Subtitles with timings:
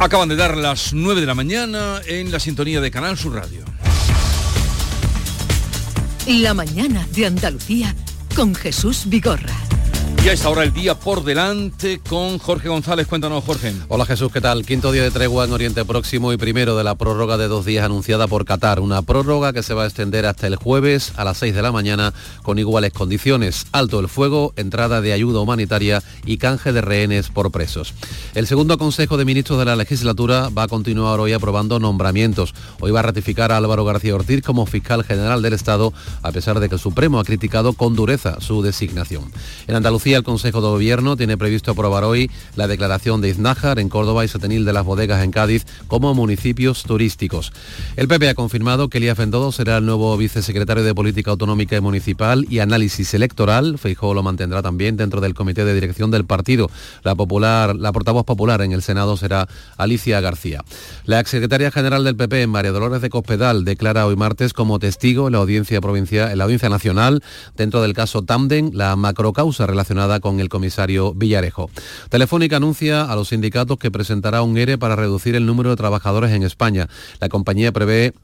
[0.00, 3.66] Acaban de dar las 9 de la mañana en la sintonía de Canal Sur Radio.
[6.26, 7.94] La mañana de Andalucía
[8.34, 9.69] con Jesús Vigorra.
[10.22, 13.06] Y a esta hora el día por delante con Jorge González.
[13.06, 13.72] Cuéntanos, Jorge.
[13.88, 14.66] Hola Jesús, ¿qué tal?
[14.66, 17.86] Quinto día de tregua en Oriente Próximo y primero de la prórroga de dos días
[17.86, 18.80] anunciada por Qatar.
[18.80, 21.72] Una prórroga que se va a extender hasta el jueves a las 6 de la
[21.72, 22.12] mañana
[22.42, 23.66] con iguales condiciones.
[23.72, 27.94] Alto el fuego, entrada de ayuda humanitaria y canje de rehenes por presos.
[28.34, 32.54] El segundo Consejo de Ministros de la legislatura va a continuar hoy aprobando nombramientos.
[32.80, 36.60] Hoy va a ratificar a Álvaro García Ortiz como fiscal general del Estado, a pesar
[36.60, 39.32] de que el Supremo ha criticado con dureza su designación.
[39.66, 43.88] En Andalucía el Consejo de Gobierno tiene previsto aprobar hoy la declaración de Iznájar en
[43.88, 47.52] Córdoba y Setenil de las Bodegas en Cádiz como municipios turísticos.
[47.96, 51.80] El PP ha confirmado que Elías Fendodo será el nuevo vicesecretario de Política Autonómica y
[51.80, 53.78] Municipal y Análisis Electoral.
[53.78, 56.70] Feijóo lo mantendrá también dentro del comité de dirección del partido.
[57.02, 60.64] La, popular, la portavoz popular en el Senado será Alicia García.
[61.04, 65.32] La exsecretaria general del PP, María Dolores de Cospedal, declara hoy martes como testigo en
[65.32, 67.22] la audiencia provincial, en la audiencia nacional
[67.56, 71.70] dentro del caso Tamden la macrocausa relacionada con el comisario Villarejo.
[72.08, 76.32] Telefónica anuncia a los sindicatos que presentará un ERE para reducir el número de trabajadores
[76.32, 76.88] en España.
[77.20, 78.14] La compañía prevé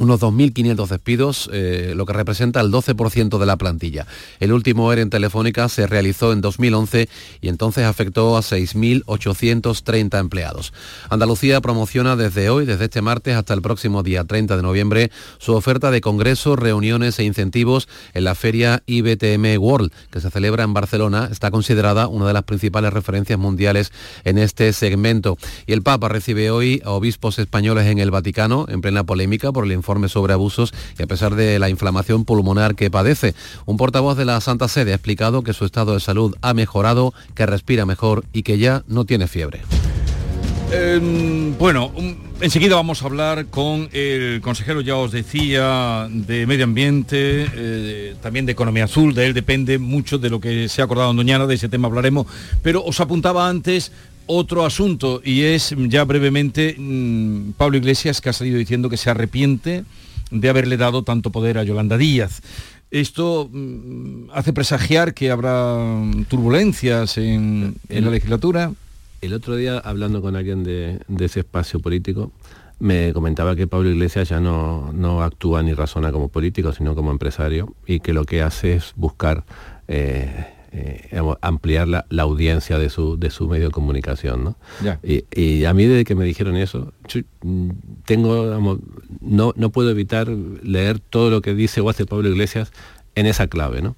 [0.00, 4.06] unos 2.500 despidos, eh, lo que representa el 12% de la plantilla.
[4.40, 7.08] El último ERE en Telefónica se realizó en 2011
[7.42, 10.72] y entonces afectó a 6.830 empleados.
[11.10, 15.54] Andalucía promociona desde hoy, desde este martes hasta el próximo día 30 de noviembre, su
[15.54, 20.72] oferta de congresos, reuniones e incentivos en la feria IBTM World, que se celebra en
[20.72, 21.28] Barcelona.
[21.30, 23.92] Está considerada una de las principales referencias mundiales
[24.24, 25.36] en este segmento.
[25.66, 29.66] Y el Papa recibe hoy a obispos españoles en el Vaticano, en plena polémica por
[29.66, 33.34] el informe sobre abusos y a pesar de la inflamación pulmonar que padece.
[33.66, 37.12] Un portavoz de la Santa Sede ha explicado que su estado de salud ha mejorado,
[37.34, 39.62] que respira mejor y que ya no tiene fiebre.
[40.72, 41.90] Em, bueno,
[42.40, 48.46] enseguida vamos a hablar con el consejero, ya os decía, de Medio Ambiente, eh, también
[48.46, 51.48] de Economía Azul, de él depende mucho de lo que se ha acordado en Doñana,
[51.48, 52.28] de ese tema hablaremos,
[52.62, 53.90] pero os apuntaba antes
[54.30, 59.10] otro asunto y es ya brevemente mm, Pablo Iglesias que ha salido diciendo que se
[59.10, 59.84] arrepiente
[60.30, 62.40] de haberle dado tanto poder a Yolanda Díaz.
[62.92, 65.76] Esto mm, hace presagiar que habrá
[66.28, 68.72] turbulencias en, la legislatura.
[69.20, 72.30] El otro día, hablando con alguien de, ese espacio político,
[72.78, 77.10] me comentaba que Pablo Iglesias ya no, no, actúa ni razona como político, sino como
[77.10, 79.44] empresario, y que lo que hace es buscar
[79.88, 84.54] eh, eh, ampliar la, audiencia de su, de su medio de comunicación.
[85.02, 86.92] Y, a mí desde que me dijeron eso,
[87.42, 87.70] mm,
[88.04, 88.80] tengo,
[89.20, 92.72] no, no puedo evitar leer todo lo que dice o hace Pablo Iglesias
[93.14, 93.82] en esa clave.
[93.82, 93.96] ¿no?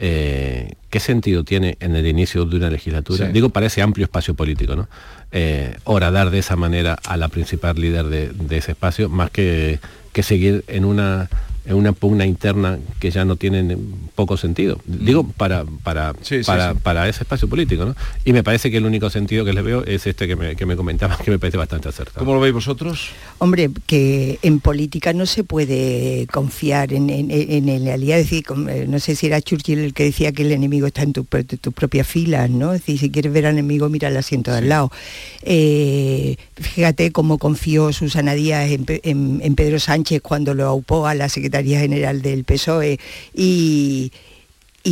[0.00, 3.28] Eh, ¿Qué sentido tiene en el inicio de una legislatura?
[3.28, 4.88] Digo, para ese amplio espacio político, ¿no?
[5.32, 9.80] Eh, horadar de esa manera a la principal líder de, de ese espacio, más que,
[10.12, 11.28] que seguir en una
[11.68, 13.76] es una pugna interna que ya no tiene
[14.14, 14.80] poco sentido.
[14.86, 16.14] Digo, para, para,
[16.82, 17.94] para, ese espacio político, ¿no?
[18.24, 20.64] Y me parece que el único sentido que les veo es este que me, que
[20.64, 22.20] me comentabas, que me parece bastante acertado.
[22.20, 23.10] ¿Cómo lo veis vosotros?
[23.36, 28.22] Hombre, que en política no se puede confiar en, en, en el aliado.
[28.22, 31.02] Es decir, eh, no sé si era Churchill el que decía que el enemigo está
[31.02, 31.26] en tus
[31.60, 32.72] tu propias filas, ¿no?
[32.72, 34.90] Es decir, si quieres ver al enemigo, mira el asiento de al lado.
[35.42, 41.28] Eh, fíjate cómo confió Susana Díaz en, en Pedro Sánchez cuando lo aupó a la
[41.28, 42.98] secretaria General del PSOE
[43.34, 44.12] y,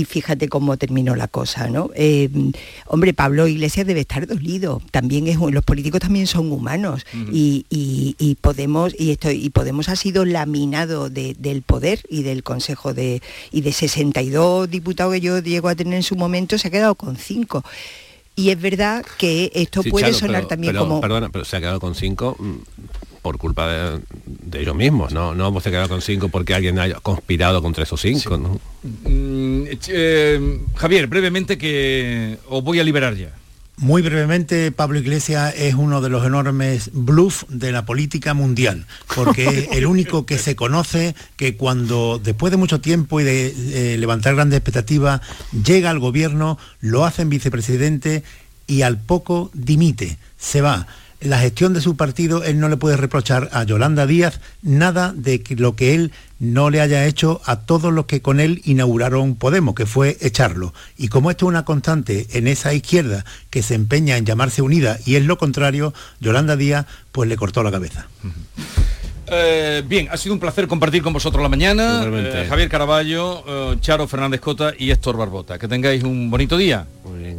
[0.07, 1.91] fíjate cómo terminó la cosa, ¿no?
[1.95, 2.29] Eh,
[2.87, 4.83] hombre, Pablo Iglesias debe estar dolido.
[4.91, 7.65] También es los políticos también son humanos y,
[8.43, 13.63] Podemos y esto y Podemos ha sido laminado del poder y del Consejo de y
[13.63, 17.17] de 62 diputados que yo llego a tener en su momento se ha quedado con
[17.17, 17.65] cinco.
[18.39, 21.01] Y es verdad que esto puede sonar también como...
[21.01, 25.35] Perdona, pero se ha quedado con cinco mm, por culpa de, ellos mismos, ¿no?
[25.35, 28.61] No hemos quedado con cinco porque alguien haya conspirado contra esos cinco, ¿no?
[28.85, 33.33] Mm, eh, Javier, brevemente que os voy a liberar ya.
[33.79, 38.87] Muy brevemente, Pablo Iglesias es uno de los enormes bluff de la política mundial,
[39.17, 43.95] porque es el único que se conoce que cuando, después de mucho tiempo y de
[43.95, 45.21] eh, levantar grandes expectativas,
[45.65, 48.23] llega al gobierno, lo hace en vicepresidente
[48.69, 50.87] y al poco dimite, se va
[51.27, 55.43] la gestión de su partido, él no le puede reprochar a Yolanda Díaz nada de
[55.57, 59.75] lo que él no le haya hecho a todos los que con él inauguraron Podemos,
[59.75, 60.75] que fue echarlo.
[60.97, 64.99] Y como esto es una constante en esa izquierda que se empeña en llamarse unida
[65.05, 68.07] y es lo contrario, Yolanda Díaz pues le cortó la cabeza.
[69.29, 72.05] Eh, bien, ha sido un placer compartir con vosotros la mañana.
[72.05, 75.59] Eh, Javier Caraballo, eh, Charo Fernández Cota y Héctor Barbota.
[75.59, 76.87] Que tengáis un bonito día.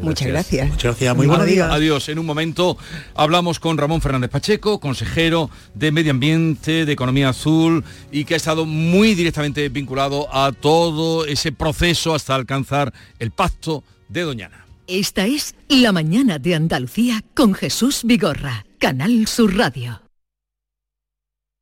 [0.01, 0.67] Muchas gracias.
[0.67, 1.71] Muchas gracias, muy buenos días.
[1.71, 2.09] Adiós.
[2.09, 2.77] En un momento
[3.15, 8.37] hablamos con Ramón Fernández Pacheco, consejero de Medio Ambiente, de Economía Azul y que ha
[8.37, 14.65] estado muy directamente vinculado a todo ese proceso hasta alcanzar el pacto de Doñana.
[14.87, 20.06] Esta es La mañana de Andalucía con Jesús Vigorra, Canal Sur Radio.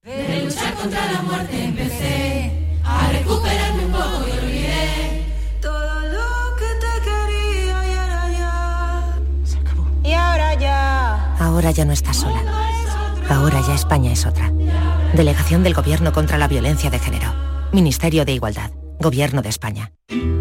[0.05, 2.51] De luchar contra la muerte empecé
[2.83, 5.25] a recuperarme un poco y olvidé
[5.59, 9.87] todo lo que te quería y ahora ya se acabó.
[10.03, 11.35] Y ahora ya.
[11.39, 12.39] Ahora ya no estás sola.
[13.31, 14.51] Ahora ya España es otra.
[15.15, 17.33] Delegación del Gobierno contra la Violencia de Género.
[17.71, 18.69] Ministerio de Igualdad.
[18.99, 19.91] Gobierno de España.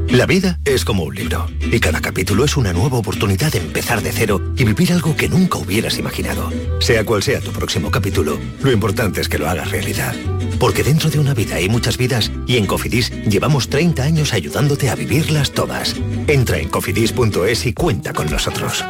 [0.08, 4.00] La vida es como un libro y cada capítulo es una nueva oportunidad de empezar
[4.02, 6.50] de cero y vivir algo que nunca hubieras imaginado.
[6.80, 10.14] Sea cual sea tu próximo capítulo, lo importante es que lo hagas realidad.
[10.60, 14.88] Porque dentro de una vida hay muchas vidas y en Cofidis llevamos 30 años ayudándote
[14.88, 15.96] a vivirlas todas.
[16.28, 18.84] Entra en cofidis.es y cuenta con nosotros.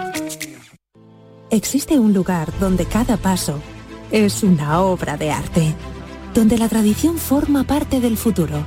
[1.51, 3.61] Existe un lugar donde cada paso
[4.11, 5.75] es una obra de arte,
[6.35, 8.67] donde la tradición forma parte del futuro,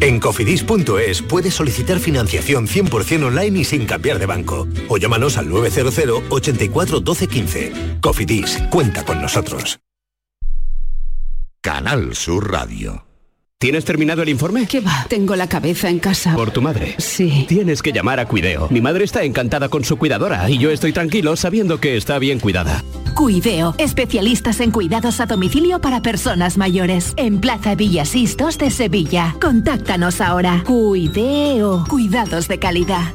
[0.00, 4.66] En cofidis.es puedes solicitar financiación 100% online y sin cambiar de banco.
[4.88, 7.72] O llámanos al 900 84 12 15.
[8.00, 9.78] Cofidis, cuenta con nosotros.
[11.62, 13.05] Canal Sur Radio.
[13.58, 14.66] ¿Tienes terminado el informe?
[14.66, 15.06] ¿Qué va?
[15.08, 16.34] Tengo la cabeza en casa.
[16.34, 16.94] ¿Por tu madre?
[16.98, 17.46] Sí.
[17.48, 18.68] Tienes que llamar a Cuideo.
[18.68, 22.38] Mi madre está encantada con su cuidadora y yo estoy tranquilo sabiendo que está bien
[22.38, 22.84] cuidada.
[23.14, 27.14] Cuideo, especialistas en cuidados a domicilio para personas mayores.
[27.16, 29.34] En Plaza Villasistos de Sevilla.
[29.40, 30.62] Contáctanos ahora.
[30.66, 33.14] Cuideo, cuidados de calidad.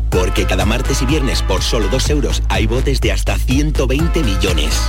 [0.11, 4.79] Porque cada martes y viernes por solo 2 euros hay botes de hasta 120 millones.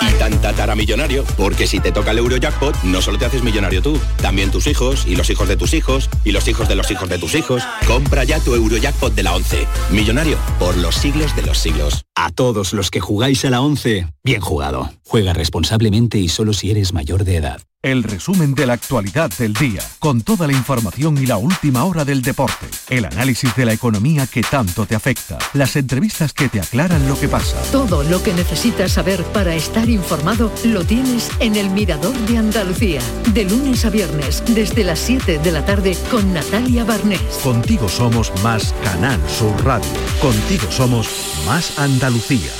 [0.00, 3.98] Y tan tataramillonario, porque si te toca el Eurojackpot, no solo te haces millonario tú,
[4.20, 7.08] también tus hijos, y los hijos de tus hijos, y los hijos de los hijos
[7.08, 7.62] de tus hijos.
[7.86, 9.66] Compra ya tu Eurojackpot de la 11.
[9.90, 12.04] Millonario por los siglos de los siglos.
[12.14, 14.90] A todos los que jugáis a la 11, bien jugado.
[15.06, 17.62] Juega responsablemente y solo si eres mayor de edad.
[17.82, 22.04] El resumen de la actualidad del día, con toda la información y la última hora
[22.04, 23.91] del deporte, el análisis de la economía
[24.30, 27.56] que tanto te afecta, las entrevistas que te aclaran lo que pasa.
[27.70, 33.00] Todo lo que necesitas saber para estar informado lo tienes en el Mirador de Andalucía,
[33.32, 37.20] de lunes a viernes, desde las 7 de la tarde con Natalia Barnés.
[37.42, 39.90] Contigo somos más Canal Sur Radio.
[40.20, 41.08] Contigo somos
[41.46, 42.50] más Andalucía.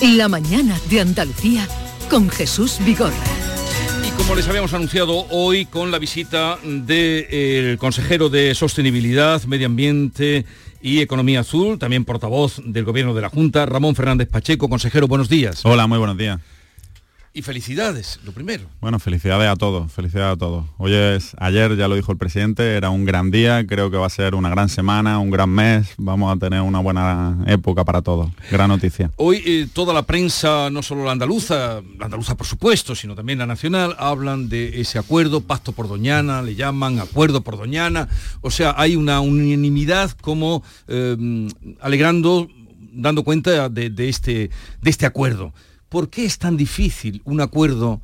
[0.00, 1.66] La mañana de Andalucía
[2.14, 3.12] con Jesús Vigorra.
[4.06, 10.44] Y como les habíamos anunciado hoy con la visita del consejero de Sostenibilidad, Medio Ambiente
[10.80, 14.68] y Economía Azul, también portavoz del Gobierno de la Junta, Ramón Fernández Pacheco.
[14.68, 15.66] Consejero, buenos días.
[15.66, 16.38] Hola, muy buenos días.
[17.36, 18.62] Y felicidades, lo primero.
[18.80, 20.66] Bueno, felicidades a todos, felicidades a todos.
[20.78, 24.06] Hoy es, ayer ya lo dijo el presidente, era un gran día, creo que va
[24.06, 28.02] a ser una gran semana, un gran mes, vamos a tener una buena época para
[28.02, 28.30] todos.
[28.52, 29.10] Gran noticia.
[29.16, 33.40] Hoy eh, toda la prensa, no solo la andaluza, la andaluza por supuesto, sino también
[33.40, 38.08] la nacional, hablan de ese acuerdo, pacto por Doñana, le llaman acuerdo por Doñana.
[38.42, 41.48] O sea, hay una unanimidad como eh,
[41.80, 42.46] alegrando,
[42.92, 44.50] dando cuenta de, de este,
[44.82, 45.52] de este acuerdo.
[45.94, 48.00] ¿Por qué es tan difícil un acuerdo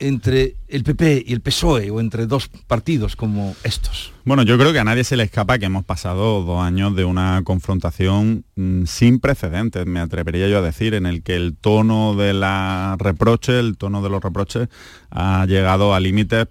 [0.00, 4.12] entre el PP y el PSOE o entre dos partidos como estos?
[4.24, 7.04] Bueno, yo creo que a nadie se le escapa que hemos pasado dos años de
[7.04, 12.16] una confrontación mm, sin precedentes, me atrevería yo a decir, en el que el tono
[12.16, 14.68] de la reproche, el tono de los reproches
[15.12, 16.48] ha llegado a límites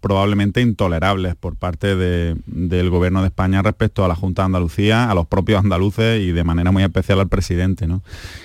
[0.00, 5.10] probablemente intolerables por parte de, del gobierno de España respecto a la Junta de Andalucía,
[5.10, 7.86] a los propios andaluces y de manera muy especial al presidente.
[7.86, 8.02] ¿no?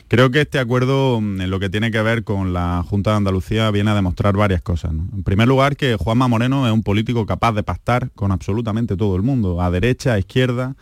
[0.07, 3.17] Creo que este acuerdo, mm, en lo que tiene que ver con la Junta de
[3.17, 4.91] Andalucía, viene a demostrar varias cosas.
[4.91, 9.15] En primer lugar, que Juanma Moreno es un político capaz de pactar con absolutamente todo
[9.15, 10.75] el mundo, a derecha, a izquierda,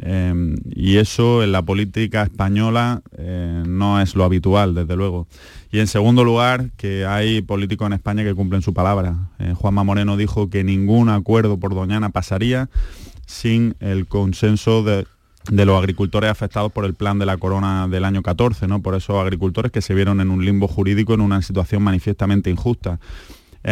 [0.00, 5.26] eh, y eso en la política española eh, no es lo habitual, desde luego.
[5.70, 9.28] Y en segundo lugar, que hay políticos en España que cumplen su palabra.
[9.38, 12.70] Eh, Juanma Moreno dijo que ningún acuerdo por Doñana pasaría
[13.26, 15.06] sin el consenso de,
[15.50, 18.80] los agricultores afectados por el plan de la corona del año 14, ¿no?
[18.80, 22.98] por esos agricultores que se vieron en un limbo jurídico en una situación manifiestamente injusta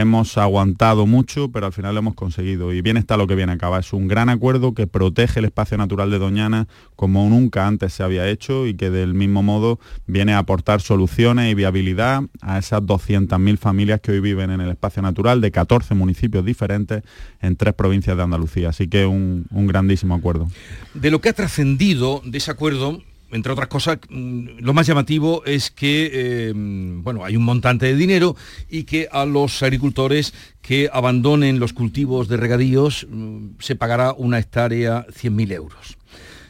[0.00, 2.72] hemos aguantado mucho, pero al final lo hemos conseguido.
[2.72, 3.80] Y bien está lo que viene a acabar.
[3.80, 8.02] Es un gran acuerdo que protege el espacio natural de Doñana como nunca antes se
[8.02, 12.82] había hecho y que del mismo modo viene a aportar soluciones y viabilidad a esas
[12.82, 17.02] 200.000 familias que hoy viven en el espacio natural de 14 municipios diferentes
[17.40, 18.68] en tres provincias de Andalucía.
[18.68, 20.48] Así que un, un grandísimo acuerdo.
[20.94, 23.00] De lo que ha trascendido de ese acuerdo,
[23.30, 27.96] entre otras cosas, mm, lo más llamativo es que eh, bueno, hay un montante de
[27.96, 28.36] dinero
[28.68, 34.38] y que a los agricultores que abandonen los cultivos de regadíos mm, se pagará una
[34.38, 35.98] hectárea 100.000 euros.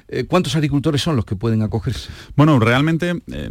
[0.09, 2.11] Eh, ¿Cuántos agricultores son los que pueden acogerse?
[2.37, 3.51] Bueno, realmente eh,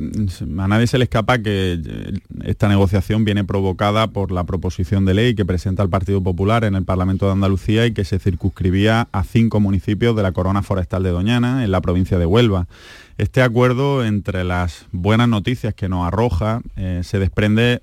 [0.58, 2.14] a nadie se le escapa que eh,
[2.46, 6.76] esta negociación viene provocada por la proposición de ley que presenta el Partido Popular en
[6.76, 11.04] el Parlamento de Andalucía y que se circunscribía a cinco municipios de la corona forestal
[11.04, 12.68] de Doñana, en la provincia de Huelva.
[13.18, 17.82] Este acuerdo, entre las buenas noticias que nos arroja, se desprende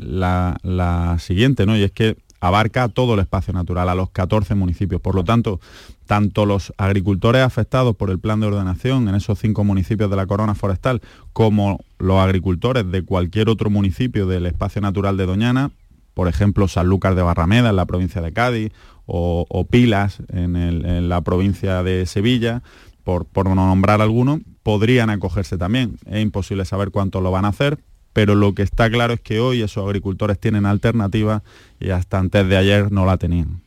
[0.00, 1.76] la, la siguiente, ¿no?
[1.76, 5.00] Y es que abarca todo el espacio natural, a los 14 municipios.
[5.00, 5.60] Por lo tanto,
[6.06, 10.26] tanto los agricultores afectados por el plan de ordenación en esos cinco municipios de la
[10.26, 11.00] corona forestal,
[11.32, 15.70] como los agricultores de cualquier otro municipio del espacio natural de Doñana,
[16.14, 18.72] por ejemplo, Sanlúcar de Barrameda en la provincia de Cádiz,
[19.06, 22.62] o, Pilas en, la provincia de Sevilla,
[23.04, 25.98] por, por no nombrar alguno, podrían acogerse también.
[26.06, 27.78] Es imposible saber cuántos lo van a hacer,
[28.12, 31.42] pero lo que está claro es que hoy esos agricultores tienen alternativa
[31.80, 33.60] y hasta antes de ayer no la tenían.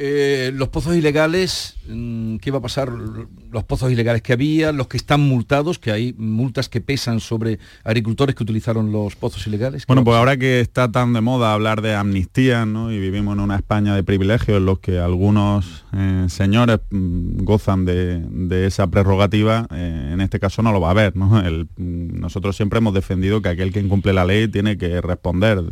[0.00, 2.88] Eh, los pozos ilegales, mm, ¿qué va a pasar?
[2.88, 7.58] Los pozos ilegales que había, los que están multados, que hay multas que pesan sobre
[7.82, 9.86] agricultores que utilizaron los pozos ilegales.
[9.88, 12.92] Bueno, pues ahora que está tan de moda hablar de amnistía, ¿no?
[12.92, 17.84] Y vivimos en una España de privilegios en los que algunos eh, señores mm, gozan
[17.84, 21.40] de, de, esa prerrogativa, eh, en este caso no lo va a haber, ¿no?
[21.40, 25.64] El, mm, nosotros siempre hemos defendido que aquel que incumple la ley tiene que responder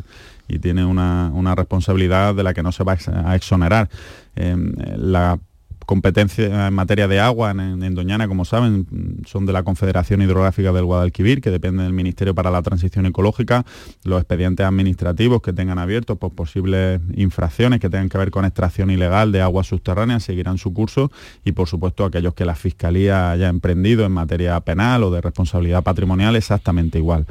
[0.48, 3.88] y tiene una, una, responsabilidad de la que no se va a exonerar.
[4.36, 4.56] Eh,
[4.96, 5.38] la
[5.86, 8.86] competencia en materia de agua en, Doñana, como saben,
[9.24, 13.64] son de la Confederación Hidrográfica del Guadalquivir, que depende del Ministerio para la Transición Ecológica,
[14.04, 18.90] los expedientes administrativos que tengan abiertos por posibles infracciones que tengan que ver con extracción
[18.90, 21.10] ilegal de aguas subterráneas seguirán su curso
[21.44, 25.84] y, por supuesto, aquellos que la Fiscalía haya emprendido en materia penal o de responsabilidad
[25.84, 27.26] patrimonial exactamente igual.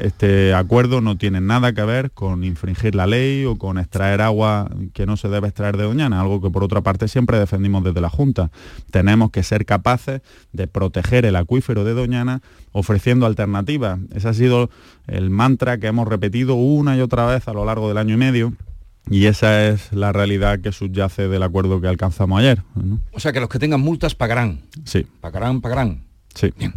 [0.00, 4.70] Este acuerdo no tiene nada que ver con infringir la ley o con extraer agua
[4.92, 8.00] que no se debe extraer de Doñana, algo que por otra parte siempre defendimos desde
[8.00, 8.50] la Junta.
[8.90, 12.40] Tenemos que ser capaces de proteger el acuífero de Doñana
[12.72, 13.98] ofreciendo alternativas.
[14.14, 14.70] Ese ha sido
[15.06, 18.18] el mantra que hemos repetido una y otra vez a lo largo del año y
[18.18, 18.52] medio.
[19.10, 22.62] Y esa es la realidad que subyace del acuerdo que alcanzamos ayer.
[22.74, 23.00] ¿no?
[23.12, 24.60] O sea que los que tengan multas pagarán.
[24.84, 25.06] Sí.
[25.20, 26.02] Pagarán, pagarán.
[26.34, 26.52] Sí.
[26.58, 26.74] Bien.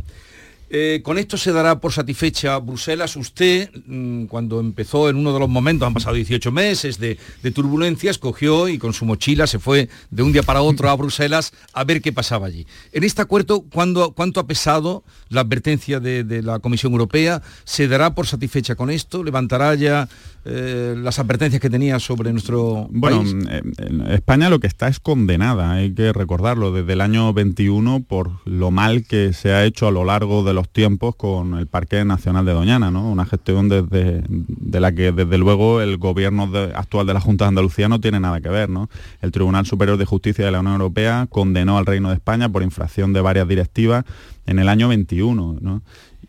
[0.73, 3.17] Eh, con esto se dará por satisfecha Bruselas.
[3.17, 7.51] Usted, mmm, cuando empezó en uno de los momentos, han pasado 18 meses de, de,
[7.51, 11.51] turbulencias, cogió y con su mochila se fue de un día para otro a Bruselas
[11.73, 12.65] a ver qué pasaba allí.
[12.93, 17.41] En este acuerdo, ¿cuándo, ¿cuánto ha pesado la advertencia de, de, la Comisión Europea?
[17.65, 19.25] ¿Se dará por satisfecha con esto?
[19.25, 20.07] ¿Levantará ya
[20.45, 23.35] eh, las advertencias que tenía sobre nuestro bueno, país?
[23.77, 28.31] En España lo que está es condenada, hay que recordarlo, desde el año 21 por
[28.45, 32.03] lo mal que se ha hecho a lo largo de los tiempos con el Parque
[32.05, 33.09] Nacional de Doñana, ¿no?
[33.09, 37.49] Una gestión desde, de la que desde luego el gobierno actual de la Junta de
[37.49, 38.89] Andalucía no tiene nada que ver, ¿no?
[39.21, 42.63] El Tribunal Superior de Justicia de la Unión Europea condenó al Reino de España por
[42.63, 44.05] infracción de varias directivas
[44.45, 45.81] en el año 21, ¿no?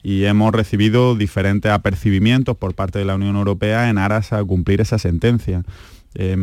[0.03, 4.81] y hemos recibido diferentes apercibimientos por parte de la Unión Europea en aras a cumplir
[4.81, 5.63] esa sentencia.
[6.15, 6.37] Eh,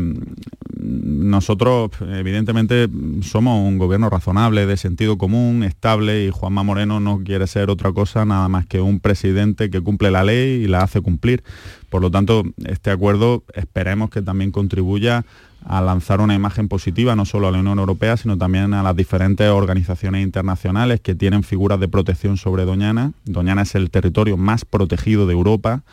[0.82, 2.88] nosotros, evidentemente,
[3.22, 7.92] somos un gobierno razonable, de sentido común, estable, y Juanma Moreno no quiere ser otra
[7.92, 11.44] cosa nada más que un presidente que cumple la ley y la hace cumplir.
[11.90, 15.26] Por lo tanto, este acuerdo esperemos que también contribuya
[15.66, 18.96] a lanzar una imagen positiva no solo a la Unión Europea, sino también a las
[18.96, 23.12] diferentes organizaciones internacionales que tienen figuras de protección sobre Doñana.
[23.26, 25.84] Doñana es el territorio más protegido de Europa.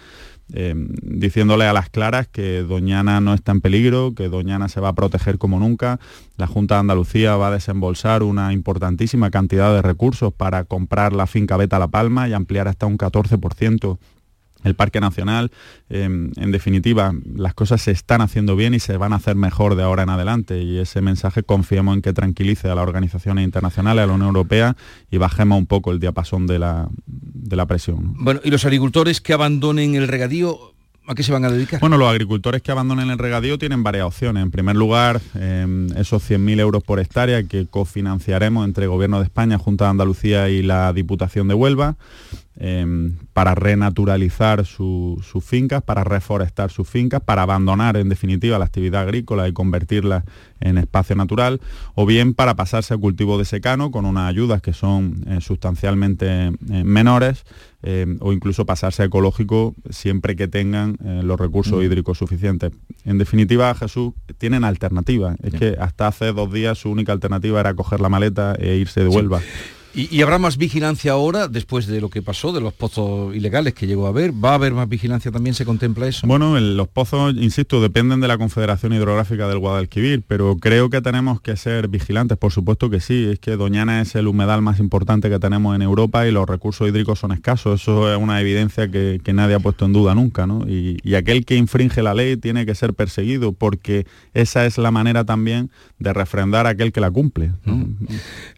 [0.52, 4.90] Eh, diciéndole a las claras que Doñana no está en peligro, que Doñana se va
[4.90, 5.98] a proteger como nunca.
[6.36, 11.26] La Junta de Andalucía va a desembolsar una importantísima cantidad de recursos para comprar la
[11.26, 13.98] finca Beta La Palma y ampliar hasta un 14%
[14.66, 15.50] el Parque Nacional.
[15.88, 19.74] Eh, en definitiva, las cosas se están haciendo bien y se van a hacer mejor
[19.74, 20.62] de ahora en adelante.
[20.62, 24.76] Y ese mensaje confiemos en que tranquilice a las organizaciones internacionales, a la Unión Europea
[25.10, 28.04] y bajemos un poco el diapasón de la, de la presión.
[28.04, 28.14] ¿no?
[28.18, 30.74] Bueno, ¿y los agricultores que abandonen el regadío,
[31.06, 31.80] a qué se van a dedicar?
[31.80, 34.42] Bueno, los agricultores que abandonen el regadío tienen varias opciones.
[34.42, 39.58] En primer lugar, eh, esos 100.000 euros por hectárea que cofinanciaremos entre Gobierno de España,
[39.58, 41.96] Junta de Andalucía y la Diputación de Huelva.
[42.58, 48.64] Eh, para renaturalizar su- sus fincas, para reforestar sus fincas, para abandonar en definitiva la
[48.64, 50.24] actividad agrícola y convertirla
[50.60, 51.60] en espacio natural,
[51.94, 56.26] o bien para pasarse a cultivo de secano con unas ayudas que son eh, sustancialmente
[56.46, 56.52] eh,
[56.84, 57.44] menores,
[57.82, 62.72] eh, o incluso pasarse a ecológico siempre que tengan eh, los recursos hídricos suficientes.
[63.04, 65.36] En definitiva, Jesús, tienen alternativa.
[65.42, 69.04] Es que hasta hace dos días su única alternativa era coger la maleta e irse
[69.04, 69.16] de Sí.
[69.96, 73.72] ¿Y, y habrá más vigilancia ahora, después de lo que pasó, de los pozos ilegales
[73.72, 74.30] que llegó a haber?
[74.32, 75.54] ¿Va a haber más vigilancia también?
[75.54, 76.26] ¿Se contempla eso?
[76.26, 81.00] Bueno, el- los pozos, insisto, dependen de la Confederación Hidrográfica del Guadalquivir, pero creo que
[81.00, 83.26] tenemos que ser vigilantes, por supuesto que sí.
[83.32, 86.86] Es que Doñana es el humedal más importante que tenemos en Europa y los recursos
[86.86, 87.80] hídricos son escasos.
[87.80, 90.68] Eso es una evidencia que, que nadie ha puesto en duda nunca, ¿no?
[90.68, 94.90] Y, y aquel que infringe la ley tiene que ser perseguido porque esa es la
[94.90, 97.52] manera también de refrendar a aquel que la cumple.
[97.64, 97.86] ¿no?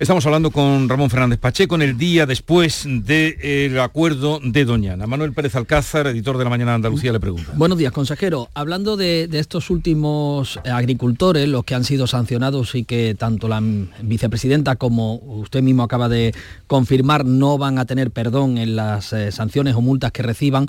[0.01, 5.07] Estamos hablando con Ramón Fernández Pacheco en el día después del acuerdo de Doñana.
[5.07, 7.53] Manuel Pérez Alcázar, editor de La Mañana de Andalucía, le pregunta.
[7.55, 8.49] Buenos días, consejero.
[8.55, 13.63] Hablando de, estos últimos eh, agricultores, los que han sido sancionados y que tanto la
[14.01, 16.35] vicepresidenta como usted mismo acaba de
[16.67, 20.69] confirmar no van a tener perdón en las eh, sanciones o multas que reciban,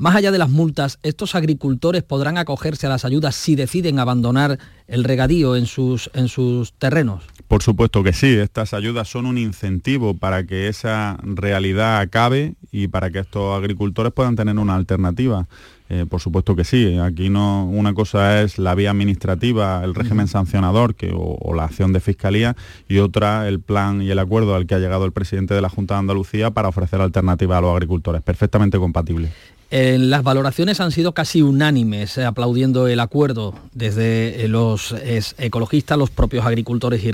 [0.00, 4.58] más allá de las multas, ¿estos agricultores podrán acogerse a las ayudas si deciden abandonar
[4.88, 7.24] el regadío en sus, en sus terrenos?
[7.48, 12.88] Por supuesto que sí, estas ayudas son un incentivo para que esa realidad acabe y
[12.88, 15.48] para que estos agricultores puedan tener una alternativa.
[15.90, 20.28] Eh, por supuesto que sí, aquí no una cosa es la vía administrativa, el régimen
[20.28, 22.56] sancionador que, o, o la acción de fiscalía
[22.88, 25.68] y otra el plan y el acuerdo al que ha llegado el presidente de la
[25.68, 29.30] Junta de Andalucía para ofrecer alternativas a los agricultores, perfectamente compatible.
[29.72, 34.96] Eh, las valoraciones han sido casi unánimes, eh, aplaudiendo el acuerdo desde eh, los
[35.38, 37.10] ecologistas, los propios agricultores y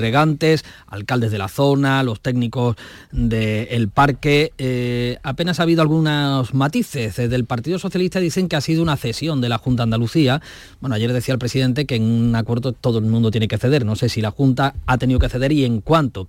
[0.87, 2.77] alcaldes de la zona, los técnicos
[3.12, 5.19] del parque.
[5.23, 7.16] Apenas ha habido algunos matices.
[7.16, 10.40] Desde el Partido Socialista dicen que ha sido una cesión de la Junta Andalucía.
[10.81, 13.85] Bueno, ayer decía el presidente que en un acuerdo todo el mundo tiene que ceder.
[13.85, 16.29] No sé si la Junta ha tenido que ceder y en cuánto.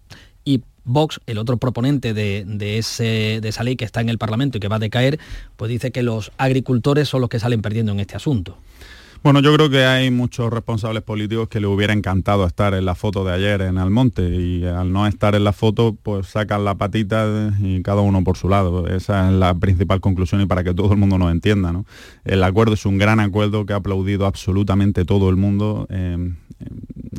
[0.88, 4.58] Vox, el otro proponente de, de, ese, de esa ley que está en el Parlamento
[4.58, 5.20] y que va a decaer,
[5.56, 8.58] pues dice que los agricultores son los que salen perdiendo en este asunto.
[9.24, 12.94] Bueno, yo creo que hay muchos responsables políticos que le hubiera encantado estar en la
[12.94, 16.76] foto de ayer en Almonte y al no estar en la foto pues sacan la
[16.76, 18.88] patita y cada uno por su lado.
[18.88, 21.72] Esa es la principal conclusión y para que todo el mundo nos entienda.
[21.72, 21.86] ¿no?
[22.26, 26.34] El acuerdo es un gran acuerdo que ha aplaudido absolutamente todo el mundo eh,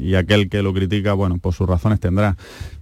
[0.00, 2.37] y aquel que lo critica, bueno, pues sus razones tendrá.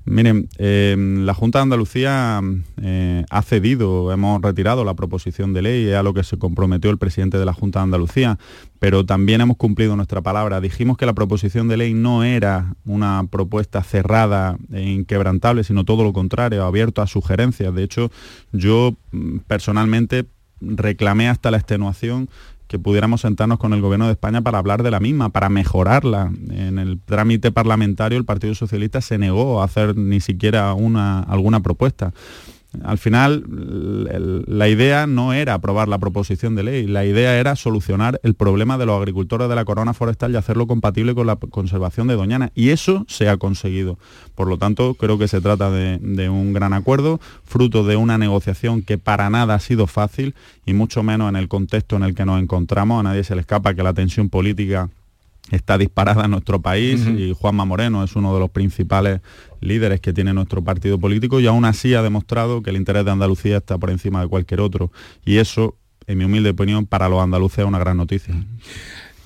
[0.07, 2.41] Miren, eh, la Junta de Andalucía
[2.81, 6.99] eh, ha cedido, hemos retirado la proposición de ley, a lo que se comprometió el
[6.99, 8.39] presidente de la Junta de Andalucía,
[8.79, 10.61] pero también hemos cumplido nuestra palabra.
[10.61, 16.05] Dijimos que la proposición de ley no era una propuesta cerrada e inquebrantable, sino todo
[16.05, 17.75] lo contrario, abierto a sugerencias.
[17.75, 18.13] De hecho,
[18.53, 20.27] yo mm, personalmente
[20.61, 22.29] reclamé hasta la extenuación
[22.67, 26.33] que pudiéramos sentarnos con el Gobierno de España para hablar de la misma, para mejorarla.
[26.51, 31.61] En el trámite parlamentario el Partido Socialista se negó a hacer ni siquiera una, alguna
[31.61, 32.13] propuesta.
[32.85, 33.45] Al final
[34.47, 38.79] la idea no era aprobar la proposición de ley, la idea era solucionar el problema
[38.79, 42.51] de los agricultores de la corona forestal y hacerlo compatible con la conservación de Doñana.
[42.55, 43.99] Y eso se ha conseguido.
[44.35, 48.19] Por lo tanto, creo que se trata de, de un gran acuerdo, fruto de una
[48.19, 50.35] negociación que para nada ha sido fácil
[50.65, 53.01] y mucho menos en el contexto en el que nos encontramos.
[53.01, 54.89] A nadie se le escapa que la tensión política
[55.51, 59.21] está disparada en nuestro país y Juanma Moreno es uno de los principales
[59.61, 63.13] líderes que tiene nuestro partido político y aún así ha demostrado que el interés de
[63.13, 64.91] Andalucía está por encima de cualquier otro
[65.25, 68.35] y eso, en mi humilde opinión, para los andaluces es una gran noticia.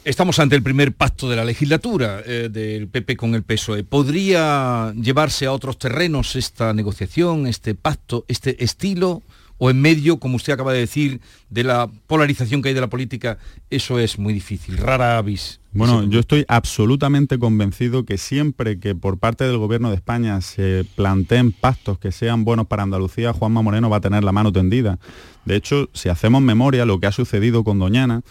[0.03, 3.85] Estamos ante el primer pacto de la legislatura eh, del PP con el PSOE.
[3.85, 9.23] ¿Podría llevarse a otros terrenos esta negociación, este pacto, este estilo?
[9.62, 11.20] ¿O en medio, como usted acaba de decir,
[11.51, 13.37] de la polarización que hay de la política?
[13.68, 15.61] Eso es muy difícil, rara avis.
[15.73, 20.87] Bueno, yo estoy absolutamente convencido que siempre que por parte del Gobierno de España se
[20.96, 24.99] planteen pactos que sean buenos para Andalucía, Juanma Moreno va a tener la mano tendida.
[25.44, 28.23] De hecho, si hacemos memoria, lo que ha sucedido con Doñana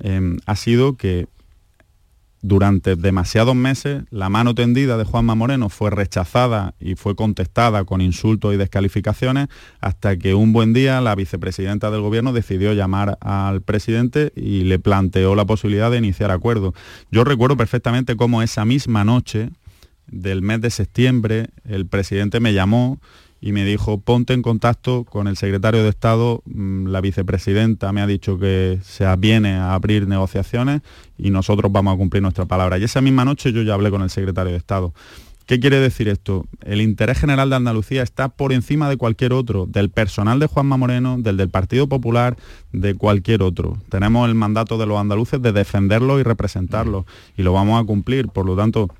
[0.00, 1.26] eh, ha sido que
[2.42, 8.00] durante demasiados meses la mano tendida de Juanma Moreno fue rechazada y fue contestada con
[8.00, 9.48] insultos y descalificaciones
[9.80, 14.78] hasta que un buen día la vicepresidenta del gobierno decidió llamar al presidente y le
[14.78, 16.74] planteó la posibilidad de iniciar acuerdos.
[17.10, 19.50] Yo recuerdo perfectamente cómo esa misma noche
[20.06, 23.00] del mes de septiembre el presidente me llamó
[23.40, 28.00] y me dijo, ponte en contacto con el secretario de Estado, mm, la vicepresidenta me
[28.00, 30.82] ha dicho que se viene a abrir negociaciones
[31.16, 32.78] y nosotros vamos a cumplir nuestra palabra.
[32.78, 34.92] Y esa misma noche yo ya hablé con el secretario de Estado.
[35.48, 36.44] ¿Qué quiere decir esto?
[36.60, 40.76] El interés general de Andalucía está por encima de cualquier otro, del personal de Juanma
[40.76, 42.36] Moreno, del del Partido Popular,
[42.72, 43.78] de cualquier otro.
[43.88, 48.28] Tenemos el mandato de los andaluces de defenderlo y representarlo y lo vamos a cumplir.
[48.28, 48.90] Por lo tanto,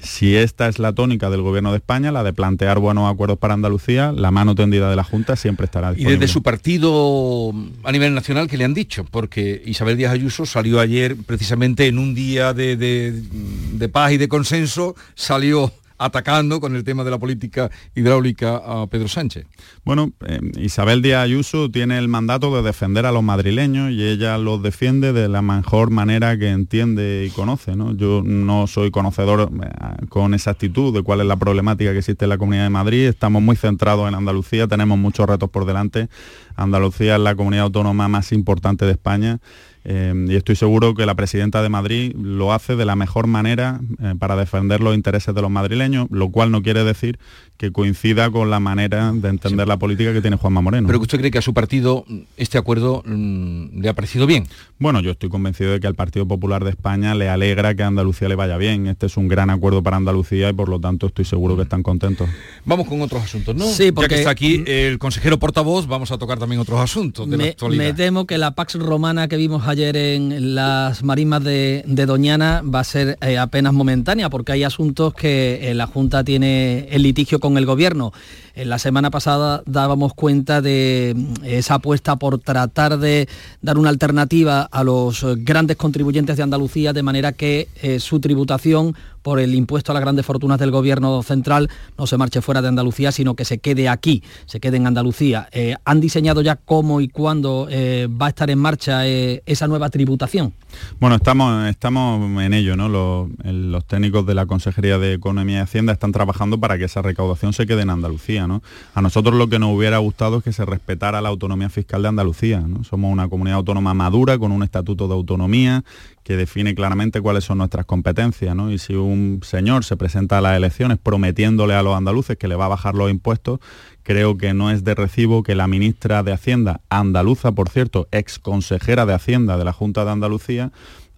[0.00, 3.54] si esta es la tónica del Gobierno de España, la de plantear buenos acuerdos para
[3.54, 6.18] Andalucía, la mano tendida de la Junta siempre estará Y disponible.
[6.20, 7.52] desde su partido
[7.84, 9.04] a nivel nacional, ¿qué le han dicho?
[9.10, 14.16] Porque Isabel Díaz Ayuso salió ayer precisamente en un día de, de- de paz y
[14.18, 19.46] de consenso, salió atacando con el tema de la política hidráulica a Pedro Sánchez.
[19.84, 24.38] Bueno, eh, Isabel Díaz Ayuso tiene el mandato de defender a los madrileños y ella
[24.38, 27.76] los defiende de la mejor manera que entiende y conoce.
[27.76, 27.94] ¿no?
[27.94, 32.30] Yo no soy conocedor eh, con exactitud de cuál es la problemática que existe en
[32.30, 33.06] la Comunidad de Madrid.
[33.06, 36.08] Estamos muy centrados en Andalucía, tenemos muchos retos por delante.
[36.56, 39.38] Andalucía es la comunidad autónoma más importante de España.
[39.84, 43.80] Eh, y estoy seguro que la presidenta de Madrid lo hace de la mejor manera
[44.02, 47.18] eh, para defender los intereses de los madrileños, lo cual no quiere decir
[47.60, 50.86] que coincida con la manera de entender la política que tiene Juanma Moreno.
[50.86, 54.26] Pero que usted cree que a su partido mm, este acuerdo mm, le ha parecido
[54.26, 54.46] bien.
[54.78, 57.88] Bueno, yo estoy convencido de que al Partido Popular de España le alegra que a
[57.88, 58.86] Andalucía le vaya bien.
[58.86, 61.82] Este es un gran acuerdo para Andalucía y por lo tanto estoy seguro que están
[61.82, 62.30] contentos.
[62.64, 63.66] Vamos con otros asuntos, ¿no?
[63.66, 67.28] Sí, Ya porque- que está aquí el consejero portavoz, vamos a tocar también otros asuntos
[67.28, 67.84] de la Me, actualidad.
[67.84, 72.62] me temo que la Pax Romana que vimos ayer en las marismas de, de Doñana
[72.62, 77.02] va a ser eh, apenas momentánea porque hay asuntos que eh, la Junta tiene el
[77.02, 78.12] litigio con el Gobierno.
[78.54, 83.28] En la semana pasada dábamos cuenta de mm, esa apuesta por tratar de
[83.62, 88.20] dar una alternativa a los eh, grandes contribuyentes de Andalucía de manera que eh, su
[88.20, 92.62] tributación por el impuesto a las grandes fortunas del gobierno central no se marche fuera
[92.62, 95.48] de Andalucía, sino que se quede aquí, se quede en Andalucía.
[95.52, 99.66] Eh, ¿Han diseñado ya cómo y cuándo eh, va a estar en marcha eh, esa
[99.66, 100.52] nueva tributación?
[101.00, 102.88] Bueno, estamos, estamos en ello, ¿no?
[102.88, 107.52] Los, técnicos de la Consejería de Economía y Hacienda están trabajando para que esa recaudación
[107.52, 108.62] se quede en Andalucía, ¿no?
[108.94, 112.08] A nosotros lo que nos hubiera gustado es que se respetara la autonomía fiscal de
[112.08, 112.64] Andalucía.
[112.88, 115.82] Somos una comunidad autónoma madura con un estatuto de autonomía
[116.30, 118.70] que define claramente cuáles son nuestras competencias, ¿no?
[118.70, 122.54] Y si un señor se presenta a las elecciones prometiéndole a los andaluces que le
[122.54, 123.58] va a bajar los impuestos,
[124.04, 128.38] creo que no es de recibo que la ministra de Hacienda, andaluza, por cierto, ex
[128.38, 130.70] consejera de Hacienda de la Junta de Andalucía,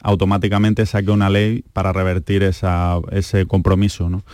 [0.02, 4.08] automáticamente saque una ley para revertir esa- ese compromiso.
[4.08, 4.24] ¿no?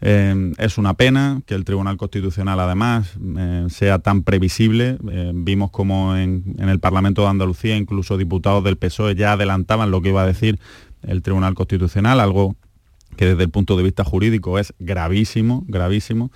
[0.00, 4.98] Eh, es una pena que el Tribunal Constitucional además eh, sea tan previsible.
[5.10, 9.90] Eh, vimos como en, en el Parlamento de Andalucía incluso diputados del PSOE ya adelantaban
[9.90, 10.58] lo que iba a decir
[11.02, 12.56] el Tribunal Constitucional, algo
[13.16, 16.30] que desde el punto de vista jurídico es gravísimo, gravísimo.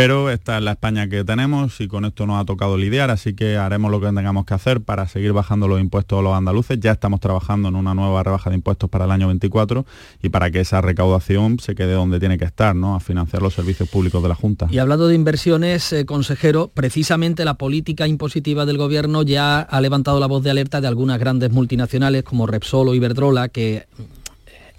[0.00, 3.34] Pero esta es la España que tenemos y con esto nos ha tocado lidiar, así
[3.34, 6.80] que haremos lo que tengamos que hacer para seguir bajando los impuestos a los andaluces.
[6.80, 9.84] Ya estamos trabajando en una nueva rebaja de impuestos para el año 24
[10.22, 12.94] y para que esa recaudación se quede donde tiene que estar, ¿no?
[12.94, 14.68] a financiar los servicios públicos de la Junta.
[14.70, 20.18] Y hablando de inversiones, eh, consejero, precisamente la política impositiva del gobierno ya ha levantado
[20.18, 23.84] la voz de alerta de algunas grandes multinacionales como Repsol o Iberdrola que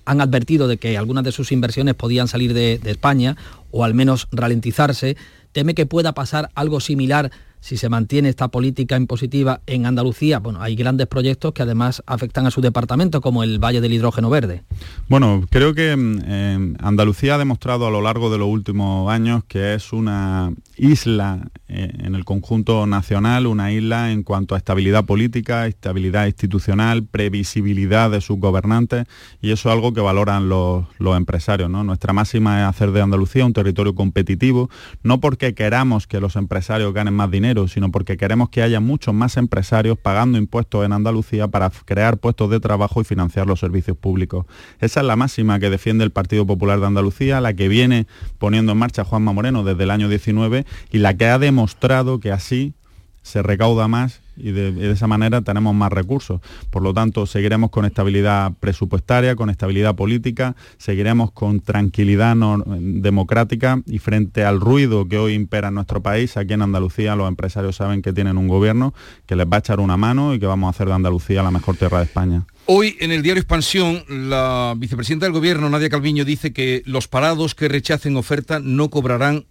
[0.03, 3.37] han advertido de que algunas de sus inversiones podían salir de España
[3.71, 5.17] o al menos ralentizarse.
[5.51, 7.31] ¿Teme que pueda pasar algo similar
[7.61, 10.39] si se mantiene esta política impositiva en Andalucía?
[10.39, 14.29] Bueno, hay grandes proyectos que además afectan a su departamento, como el Valle del Hidrógeno
[14.29, 14.63] Verde.
[15.07, 19.75] Bueno, creo que eh, Andalucía ha demostrado a lo largo de los últimos años que
[19.75, 25.67] es una isla eh, en el conjunto nacional, una isla en cuanto a estabilidad política,
[25.67, 29.05] estabilidad institucional, previsibilidad de sus gobernantes
[29.41, 31.69] y eso es algo que valoran los, empresarios.
[31.69, 34.69] Nuestra máxima es hacer de Andalucía un territorio competitivo,
[35.03, 39.13] no porque queramos que los empresarios ganen más dinero, sino porque queremos que haya muchos
[39.13, 43.97] más empresarios pagando impuestos en Andalucía para crear puestos de trabajo y financiar los servicios
[43.97, 44.45] públicos.
[44.79, 48.71] Esa es la máxima que defiende el Partido Popular de Andalucía, la que viene poniendo
[48.71, 52.73] en marcha Juanma Moreno desde el año 19 y la que ha demostrado que así
[53.21, 56.41] se recauda más y de, esa manera tenemos más recursos.
[56.69, 62.35] Por lo tanto, seguiremos con estabilidad presupuestaria, con estabilidad política, seguiremos con tranquilidad
[62.79, 67.27] democrática y frente al ruido que hoy impera en nuestro país, aquí en Andalucía los
[67.27, 68.93] empresarios saben que tienen un gobierno
[69.25, 71.51] que les va a echar una mano y que vamos a hacer de Andalucía la
[71.51, 72.45] mejor tierra de España.
[72.65, 77.55] Hoy en el diario Expansión, la vicepresidenta del Gobierno, Nadia Calviño, dice que los parados
[77.55, 79.45] que rechacen oferta no cobrarán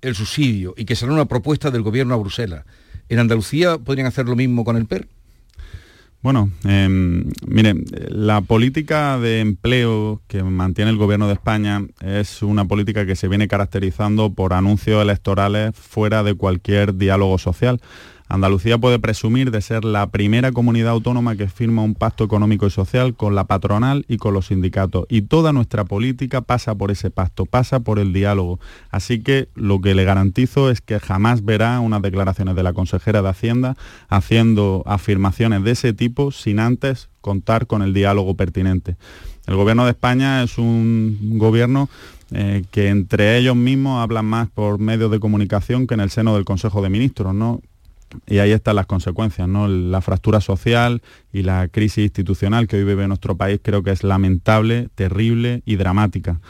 [0.00, 2.64] el subsidio y que será una propuesta del Gobierno a Bruselas.
[3.08, 5.06] ¿En Andalucía podrían hacer lo mismo con el PER?
[6.22, 6.88] Bueno, eh,
[7.48, 13.16] miren, la política de empleo que mantiene el Gobierno de España es una política que
[13.16, 17.80] se viene caracterizando por anuncios electorales fuera de cualquier diálogo social.
[18.32, 22.70] Andalucía puede presumir de ser la primera comunidad autónoma que firma un pacto económico y
[22.70, 25.04] social con la patronal y con los sindicatos.
[25.10, 28.58] Y toda nuestra política pasa por ese pacto, pasa por el diálogo.
[28.90, 33.20] Así que lo que le garantizo es que jamás verá unas declaraciones de la consejera
[33.20, 33.76] de Hacienda
[34.08, 38.96] haciendo afirmaciones de ese tipo sin antes contar con el diálogo pertinente.
[39.46, 41.90] El gobierno de España es un gobierno
[42.30, 46.34] eh, que entre ellos mismos hablan más por medios de comunicación que en el seno
[46.34, 47.60] del Consejo de Ministros, ¿no?
[48.26, 49.68] Y ahí están las consecuencias, ¿no?
[49.68, 54.04] La fractura social y la crisis institucional que hoy vive nuestro país creo que es
[54.04, 56.40] lamentable, terrible y dramática.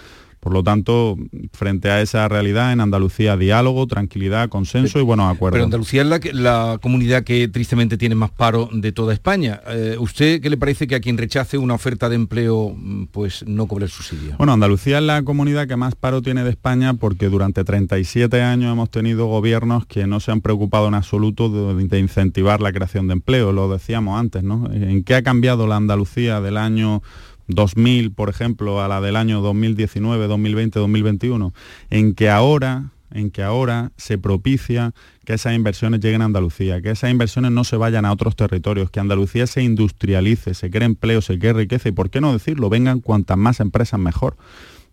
[0.43, 1.17] Por lo tanto,
[1.53, 5.55] frente a esa realidad, en Andalucía diálogo, tranquilidad, consenso y buenos acuerdos.
[5.55, 9.61] Pero Andalucía es la, la comunidad que tristemente tiene más paro de toda España.
[9.69, 12.77] Eh, ¿Usted qué le parece que a quien rechace una oferta de empleo
[13.13, 14.35] pues no cobre el subsidio?
[14.37, 18.73] Bueno, Andalucía es la comunidad que más paro tiene de España porque durante 37 años
[18.73, 23.07] hemos tenido gobiernos que no se han preocupado en absoluto de, de incentivar la creación
[23.07, 24.69] de empleo, lo decíamos antes, ¿no?
[24.73, 27.01] ¿En qué ha cambiado la Andalucía del año
[27.49, 31.53] 2000, por ejemplo, a la del año 2019, 2020, 2021,
[31.91, 36.91] en que ahora en que ahora se propicia que esas inversiones lleguen a Andalucía, que
[36.91, 41.21] esas inversiones no se vayan a otros territorios, que Andalucía se industrialice, se cree empleo,
[41.21, 42.71] se cree riqueza y, ¿por qué no decirlo?
[42.71, 44.37] Vengan cuantas más empresas mejor.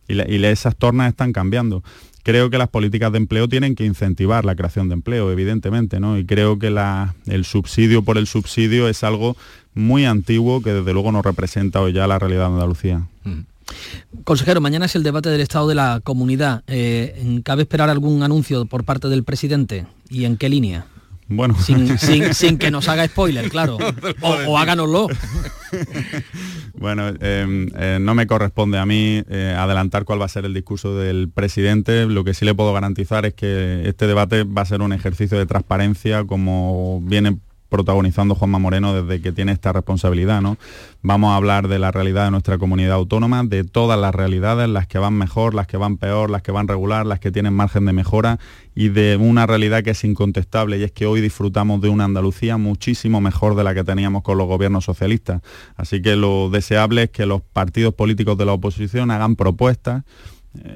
[0.07, 1.83] Y, y esas tornas están cambiando
[2.23, 6.17] creo que las políticas de empleo tienen que incentivar la creación de empleo, evidentemente, ¿no?
[6.17, 6.67] Y creo que
[7.27, 9.35] el subsidio por el subsidio es algo
[9.73, 13.07] muy antiguo que desde luego no representa hoy ya la realidad de Andalucía.
[13.23, 13.39] Mm.
[14.23, 16.63] Consejero, mañana es el debate del Estado de la Comunidad.
[16.67, 19.85] Eh, ¿Cabe esperar algún anuncio por parte del presidente?
[20.09, 20.85] ¿Y en qué línea?
[21.29, 21.55] Bueno.
[21.59, 23.77] Sin, sin, sin, que nos haga spoiler, claro.
[24.21, 25.07] O, o háganoslo.
[26.77, 30.53] bueno, eh, eh, no me corresponde a mí eh, adelantar cuál va a ser el
[30.53, 32.05] discurso del presidente.
[32.05, 35.37] Lo que sí le puedo garantizar es que este debate va a ser un ejercicio
[35.37, 37.37] de transparencia como viene
[37.69, 40.41] protagonizando Juanma Moreno desde que tiene esta responsabilidad.
[40.41, 40.57] ¿no?
[41.01, 44.87] Vamos a hablar de la realidad de nuestra comunidad autónoma, de todas las realidades, las
[44.87, 47.85] que van mejor, las que van peor, las que van regular, las que tienen margen
[47.85, 48.39] de mejora
[48.75, 52.57] y de una realidad que es incontestable y es que hoy disfrutamos de una Andalucía
[52.57, 55.41] muchísimo mejor de la que teníamos con los gobiernos socialistas.
[55.75, 60.03] Así que lo deseable es que los partidos políticos de la oposición hagan propuestas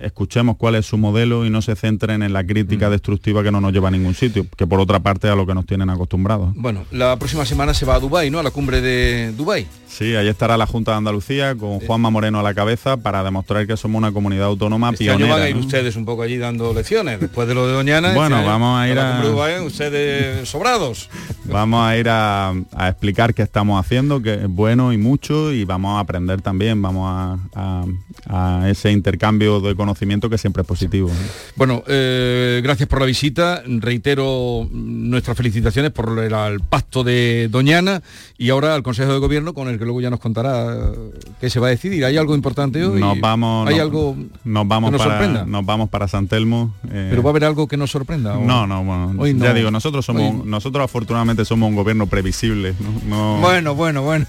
[0.01, 3.59] escuchemos cuál es su modelo y no se centren en la crítica destructiva que no
[3.59, 6.53] nos lleva a ningún sitio, que por otra parte a lo que nos tienen acostumbrados.
[6.55, 8.39] Bueno, la próxima semana se va a Dubái, ¿no?
[8.39, 9.67] A la cumbre de Dubái.
[9.87, 13.67] Sí, ahí estará la Junta de Andalucía con Juanma Moreno a la cabeza para demostrar
[13.67, 15.25] que somos una comunidad autónoma este pionera.
[15.25, 15.61] Año van a ir ¿no?
[15.61, 18.13] ustedes un poco allí dando lecciones, después de lo de Doñana.
[18.23, 19.11] Bueno, este vamos a ir la a...
[19.11, 21.09] cumbre de Dubái, ustedes sobrados.
[21.45, 25.65] Vamos a ir a, a, explicar qué estamos haciendo, que es bueno y mucho, y
[25.65, 30.67] vamos a aprender también, vamos a, a, a ese intercambio de conocimiento que siempre es
[30.67, 31.09] positivo.
[31.09, 31.15] ¿no?
[31.55, 33.63] Bueno, eh, gracias por la visita.
[33.65, 38.01] Reitero nuestras felicitaciones por el, el, pacto de Doñana
[38.37, 40.91] y ahora al Consejo de Gobierno con el que luego ya nos contará
[41.39, 42.05] qué se va a decidir.
[42.05, 42.99] ¿Hay algo importante hoy?
[42.99, 45.45] Nos vamos, ¿Hay no, algo nos vamos que nos para, sorprenda?
[45.45, 46.73] Nos vamos para San Telmo.
[46.89, 47.07] Eh...
[47.09, 48.37] ¿Pero va a haber algo que nos sorprenda?
[48.37, 48.43] ¿o?
[48.43, 49.53] No, no, bueno, hoy ya no.
[49.53, 50.41] digo, nosotros somos, hoy...
[50.45, 52.73] nosotros afortunadamente somos un gobierno previsible.
[52.79, 53.35] ¿no?
[53.35, 53.37] no...
[53.39, 54.25] Bueno, bueno, bueno.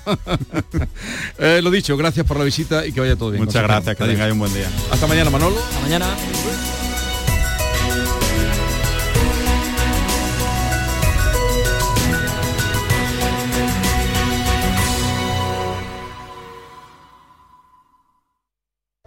[1.38, 3.44] eh, lo dicho, gracias por la visita y que vaya todo bien.
[3.44, 4.68] Muchas gracias, que tengáis un buen día.
[4.90, 5.60] Hasta mañana, Manolo.
[5.60, 6.83] Hasta mañana.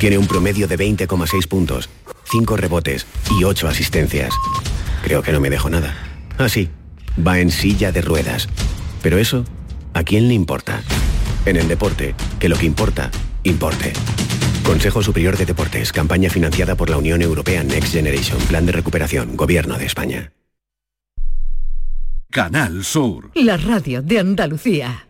[0.00, 1.90] Tiene un promedio de 20,6 puntos,
[2.32, 3.06] 5 rebotes
[3.38, 4.32] y 8 asistencias.
[5.04, 5.94] Creo que no me dejo nada.
[6.38, 6.70] Ah, sí,
[7.18, 8.48] va en silla de ruedas.
[9.02, 9.44] Pero eso,
[9.92, 10.82] ¿a quién le importa?
[11.44, 13.10] En el deporte, que lo que importa,
[13.42, 13.92] importe.
[14.64, 19.36] Consejo Superior de Deportes, campaña financiada por la Unión Europea Next Generation, Plan de Recuperación,
[19.36, 20.32] Gobierno de España.
[22.30, 23.32] Canal Sur.
[23.34, 25.09] La radio de Andalucía.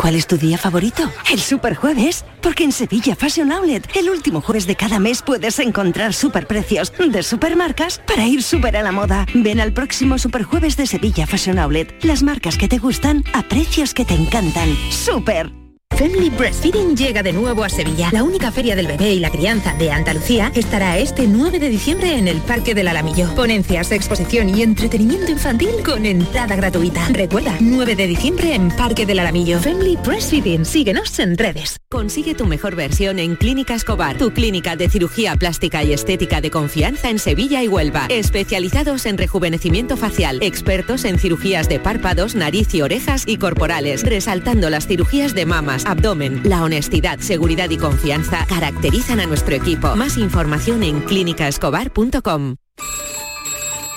[0.00, 1.02] ¿Cuál es tu día favorito?
[1.30, 6.14] El Superjueves, porque en Sevilla Fashion Outlet, el último jueves de cada mes puedes encontrar
[6.14, 9.26] superprecios de supermarcas para ir súper a la moda.
[9.34, 13.92] Ven al próximo Superjueves de Sevilla Fashion Outlet, las marcas que te gustan a precios
[13.92, 14.74] que te encantan.
[14.90, 15.59] ¡Súper!
[15.96, 18.08] Family Breastfeeding llega de nuevo a Sevilla.
[18.10, 22.16] La única feria del bebé y la crianza de Andalucía estará este 9 de diciembre
[22.16, 23.34] en el Parque del Alamillo.
[23.34, 27.06] Ponencias, exposición y entretenimiento infantil con entrada gratuita.
[27.10, 29.58] Recuerda, 9 de diciembre en Parque del Alamillo.
[29.60, 30.64] Family Breastfeeding.
[30.64, 31.76] Síguenos en redes.
[31.90, 36.50] Consigue tu mejor versión en Clínica Escobar, tu clínica de cirugía plástica y estética de
[36.50, 38.06] confianza en Sevilla y Huelva.
[38.08, 44.70] Especializados en rejuvenecimiento facial, expertos en cirugías de párpados, nariz y orejas y corporales, resaltando
[44.70, 46.42] las cirugías de mamas, abdomen.
[46.44, 49.94] La honestidad, seguridad y confianza caracterizan a nuestro equipo.
[49.96, 52.56] Más información en clínicaescobar.com.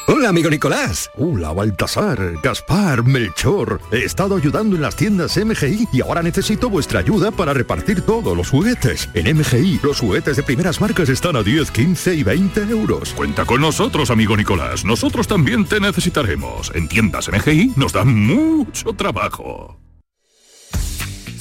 [0.05, 1.09] Hola, amigo Nicolás.
[1.15, 3.79] Hola, Baltasar, Gaspar, Melchor.
[3.89, 8.35] He estado ayudando en las tiendas MGI y ahora necesito vuestra ayuda para repartir todos
[8.35, 9.09] los juguetes.
[9.13, 13.13] En MGI, los juguetes de primeras marcas están a 10, 15 y 20 euros.
[13.13, 14.83] Cuenta con nosotros, amigo Nicolás.
[14.83, 16.69] Nosotros también te necesitaremos.
[16.75, 19.82] En tiendas MGI nos da mucho trabajo.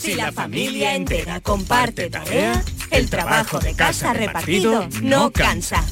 [0.02, 2.60] Si la familia entera comparte tarea,
[2.90, 5.84] el trabajo de casa repartido no cansa.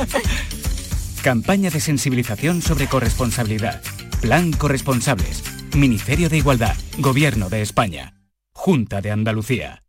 [1.22, 3.82] Campaña de sensibilización sobre corresponsabilidad.
[4.22, 5.42] Plan Corresponsables.
[5.76, 6.76] Ministerio de Igualdad.
[6.96, 8.14] Gobierno de España.
[8.54, 9.84] Junta de Andalucía.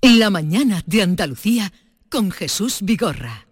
[0.00, 1.74] La mañana de Andalucía
[2.08, 3.46] con Jesús Vigorra.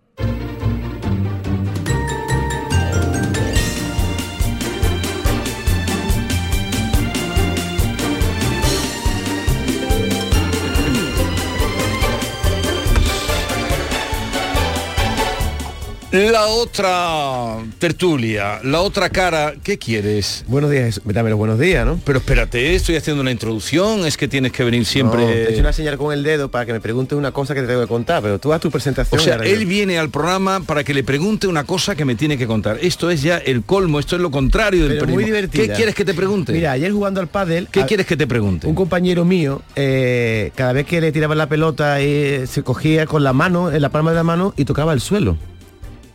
[16.13, 20.45] La otra tertulia, la otra cara, ¿qué quieres?
[20.49, 22.01] Buenos días, dame los buenos días, ¿no?
[22.05, 25.21] Pero espérate, estoy haciendo una introducción, es que tienes que venir siempre...
[25.21, 27.55] No, te he hecho una señal con el dedo para que me preguntes una cosa
[27.55, 29.21] que te tengo que contar, pero tú haz tu presentación.
[29.21, 32.37] O sea, él viene al programa para que le pregunte una cosa que me tiene
[32.37, 32.79] que contar.
[32.83, 35.63] Esto es ya el colmo, esto es lo contrario del Pero muy divertida.
[35.69, 36.53] ¿Qué quieres que te pregunte?
[36.53, 37.69] Mira, ayer jugando al pádel...
[37.71, 38.67] ¿Qué a- quieres que te pregunte?
[38.67, 43.23] Un compañero mío, eh, cada vez que le tiraba la pelota, eh, se cogía con
[43.23, 45.37] la mano, en la palma de la mano, y tocaba el suelo.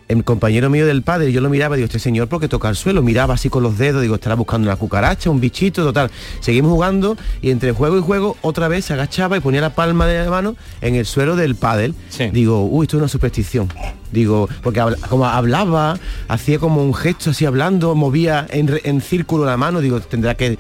[0.08, 2.76] El compañero mío del padre, yo lo miraba, digo, este señor, ¿por qué toca el
[2.76, 3.02] suelo?
[3.02, 6.12] Miraba así con los dedos, digo, estará buscando una cucaracha, un bichito, total.
[6.42, 10.06] Seguimos jugando y entre juego y juego otra vez se agachaba y ponía la palma
[10.06, 11.96] de la mano en el suelo del pádel.
[12.32, 13.68] Digo, uy, esto es una superstición.
[14.12, 19.58] Digo, porque como hablaba, hacía como un gesto así hablando, movía en, en círculo la
[19.58, 20.60] mano, digo, tendrá que...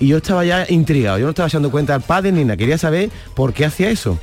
[0.00, 2.76] Y yo estaba ya intrigado, yo no estaba echando cuenta al pádel ni nada, quería
[2.76, 4.18] saber por qué hacía eso.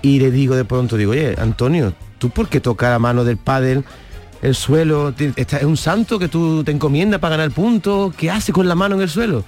[0.00, 3.36] Y le digo de pronto, digo, oye, Antonio, ¿tú por qué tocar a mano del
[3.36, 3.84] pádel
[4.42, 5.14] el suelo?
[5.18, 8.14] ¿Es un santo que tú te encomiendas para ganar puntos?
[8.14, 9.44] ¿Qué hace con la mano en el suelo?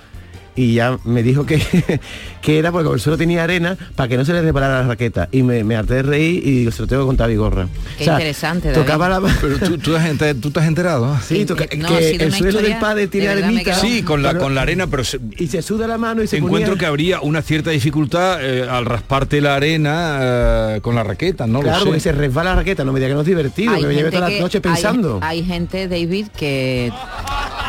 [0.61, 1.61] Y ya me dijo que,
[2.43, 5.29] que era porque el suelo tenía arena para que no se le reparara la raqueta.
[5.31, 7.69] Y me, me harté de reír y digo, se lo tengo que contar a Vigorra.
[7.97, 8.81] Qué interesante, David.
[8.83, 11.17] Tocaba la Pero tú, tú, has- tú te has enterado.
[11.25, 13.75] Sí, toca- no, que ha sido el suelo del padre tiene de arenita.
[13.75, 16.27] Sí, con la, pero- con la arena, pero se- y se suda la mano y
[16.27, 16.81] se encuentro ponía...
[16.81, 20.19] que habría una cierta dificultad eh, al rasparte la arena
[20.77, 22.11] eh, con la raqueta, no Claro, lo porque sé.
[22.11, 24.11] se resbala la raqueta, no me diga que no es divertido, Hay que me lleve
[24.11, 25.19] toda la noche hay- pensando.
[25.23, 26.93] Hay, gente, David, que,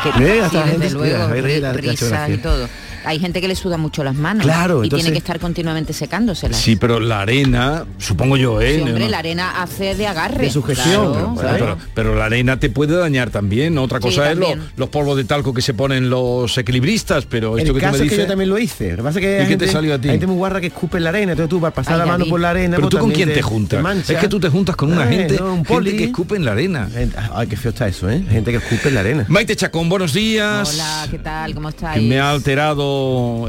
[0.02, 2.34] que Mira, sí, desde luego, mira, ahí reí ri- la- la risas geografía.
[2.34, 2.68] y todo.
[3.04, 5.92] Hay gente que le suda mucho las manos Claro, y entonces- tiene que estar continuamente
[5.92, 6.58] secándoselas.
[6.58, 8.76] Sí, pero la arena, supongo yo, ¿eh?
[8.76, 10.44] Sí, hombre, No- la arena hace de agarre.
[10.46, 11.58] De sujeción, claro, claro.
[11.58, 13.76] pero, pero la arena te puede dañar también.
[13.78, 14.38] Otra Sí, cosa es
[14.76, 17.92] los polvos de talco que se ponen los equilibristas, pero El esto que tú caso
[17.92, 18.18] me es que dices...
[18.24, 18.90] yo también lo hice.
[18.90, 20.08] Lo que pasa es que ¿Y qué te salió a ti?
[20.08, 22.06] Hay gente muy guarra que escupe en la arena, entonces tú para pasar Ay, la
[22.06, 22.30] mano vi.
[22.30, 22.76] por la arena.
[22.76, 24.10] Pero pues tú con también quién te juntas.
[24.10, 25.96] Es que tú te juntas con una Ay, gente, no, un gente poli.
[25.96, 26.88] que escupe en la arena.
[27.34, 28.22] Ay, qué feo está eso, ¿eh?
[28.30, 29.24] Gente que escupe en la arena.
[29.28, 30.74] Maite Chacón, buenos días.
[30.74, 31.54] Hola, ¿qué tal?
[31.54, 32.02] ¿Cómo Que estáis?
[32.08, 32.89] me ha alterado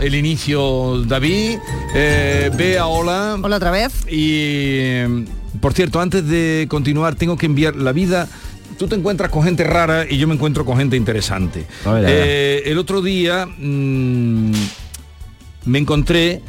[0.02, 1.58] el inicio David.
[1.94, 3.38] Eh, Bea, hola.
[3.42, 3.92] Hola otra vez.
[4.10, 5.26] Y
[5.60, 8.28] por cierto, antes de continuar, tengo que enviar la vida.
[8.78, 11.66] Tú te encuentras con gente rara y yo me encuentro con gente interesante.
[11.86, 12.18] A ver, a ver.
[12.18, 14.52] Eh, el otro día mm,
[15.66, 16.42] me encontré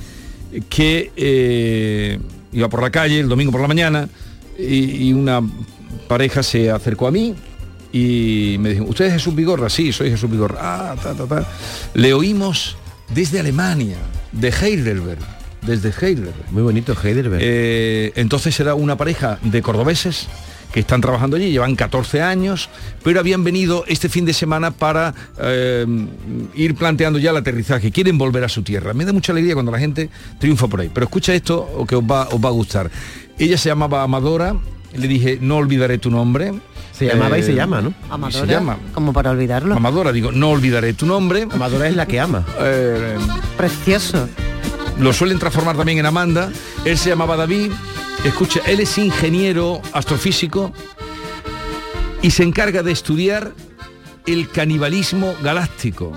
[0.69, 2.19] que eh,
[2.53, 4.09] iba por la calle el domingo por la mañana
[4.59, 5.43] y, y una
[6.09, 7.35] pareja se acercó a mí
[7.93, 9.69] y me dijo, ¿usted es Jesús Vigorra?
[9.69, 10.59] Sí, soy Jesús Vigorra.
[10.61, 11.47] Ah, ta, ta, ta.
[11.95, 12.77] Le oímos
[13.15, 13.97] desde Alemania,
[14.33, 15.21] de Heidelberg,
[15.63, 16.51] desde Heidelberg.
[16.51, 17.41] Muy bonito Heidelberg.
[17.43, 20.29] Eh, entonces era una pareja de cordobeses
[20.73, 22.71] que están trabajando allí, llevan 14 años,
[23.05, 25.87] pero habían venido este fin de semana para eh,
[26.55, 28.95] ir planteando ya el aterrizaje, quieren volver a su tierra.
[28.95, 30.09] Me da mucha alegría cuando la gente
[30.39, 32.91] triunfa por ahí, pero escucha esto que os va, os va a gustar.
[33.39, 34.57] Ella se llamaba Amadora,
[34.97, 36.53] le dije, no olvidaré tu nombre.
[37.09, 37.95] Se llamaba y se Eh, llama, ¿no?
[38.11, 38.47] Amadora.
[38.47, 38.79] Se llama.
[38.95, 39.75] Como para olvidarlo.
[39.77, 41.47] Amadora, digo, no olvidaré tu nombre.
[41.53, 42.45] Amadora es la que ama.
[42.61, 43.17] Eh,
[43.57, 44.29] Precioso.
[44.99, 46.51] lo suelen transformar también en Amanda.
[46.85, 47.73] Él se llamaba David.
[48.25, 50.73] Escucha, él es ingeniero astrofísico
[52.23, 53.53] y se encarga de estudiar
[54.27, 56.13] el canibalismo galáctico.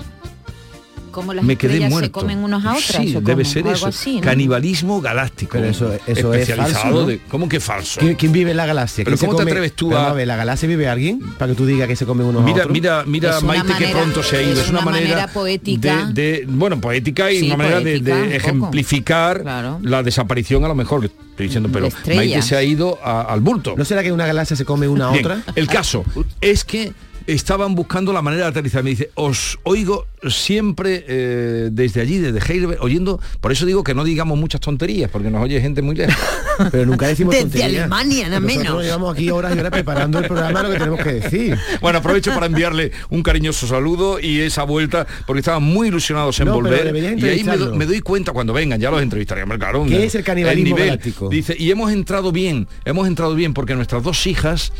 [1.16, 2.20] ¿Cómo las Me quedé estrellas muerto.
[2.20, 2.84] se comen unas a otras?
[2.84, 3.44] Sí, debe cómo?
[3.44, 3.86] ser eso.
[3.86, 4.20] así, ¿no?
[4.20, 5.52] Canibalismo galáctico.
[5.52, 7.06] Pero eso- eso es especializado falso, ¿no?
[7.06, 8.00] de- ¿Cómo que falso?
[8.00, 9.02] ¿Quién, quién vive en la galaxia?
[9.04, 11.20] Pero ¿Quién se ¿cómo te atreves tú Pero a- ver, ¿La galaxia vive alguien?
[11.38, 12.72] Para que tú digas que se come unos a Mira, otros.
[12.74, 14.60] mira, mira Maite que manera- pronto se ha ido.
[14.60, 16.06] es una, una manera, manera poética.
[16.12, 18.34] De, de- bueno, poética y Sí, una manera de- poética,
[18.70, 19.78] ejemplificar Claro.
[19.82, 22.16] la desaparición a lo mejor que estoy diciendo, pero De estrellas.
[22.26, 23.74] Maite se ha ido a- al bulto.
[23.76, 25.42] ¿No será que una galaxia se come una a Bien, otra?
[25.54, 26.04] El caso
[26.40, 26.92] es que
[27.26, 28.82] estaban buscando la manera de aterrizar.
[28.82, 33.94] Me dice, os oigo siempre eh, desde allí, desde Heidelberg, oyendo, por eso digo que
[33.94, 36.14] no digamos muchas tonterías, porque nos oye gente muy lejos.
[36.72, 37.80] Pero nunca decimos Desde tonterías.
[37.82, 38.82] Alemania, no Nosotros menos.
[38.84, 41.58] llevamos aquí horas y horas preparando el programa lo que tenemos que decir.
[41.80, 46.46] Bueno, aprovecho para enviarle un cariñoso saludo y esa vuelta, porque estaban muy ilusionados en
[46.46, 46.86] No, volver.
[46.86, 47.74] Y ahí me, do- entrevistarlo.
[47.76, 49.84] me doy cuenta cuando vengan, ya los entrevistaré, claro.
[49.86, 50.86] ¿Qué es el canibalismo nivel.
[50.88, 51.28] galáctico?
[51.28, 54.72] Dice, y hemos entrado bien, hemos entrado bien porque nuestras dos hijas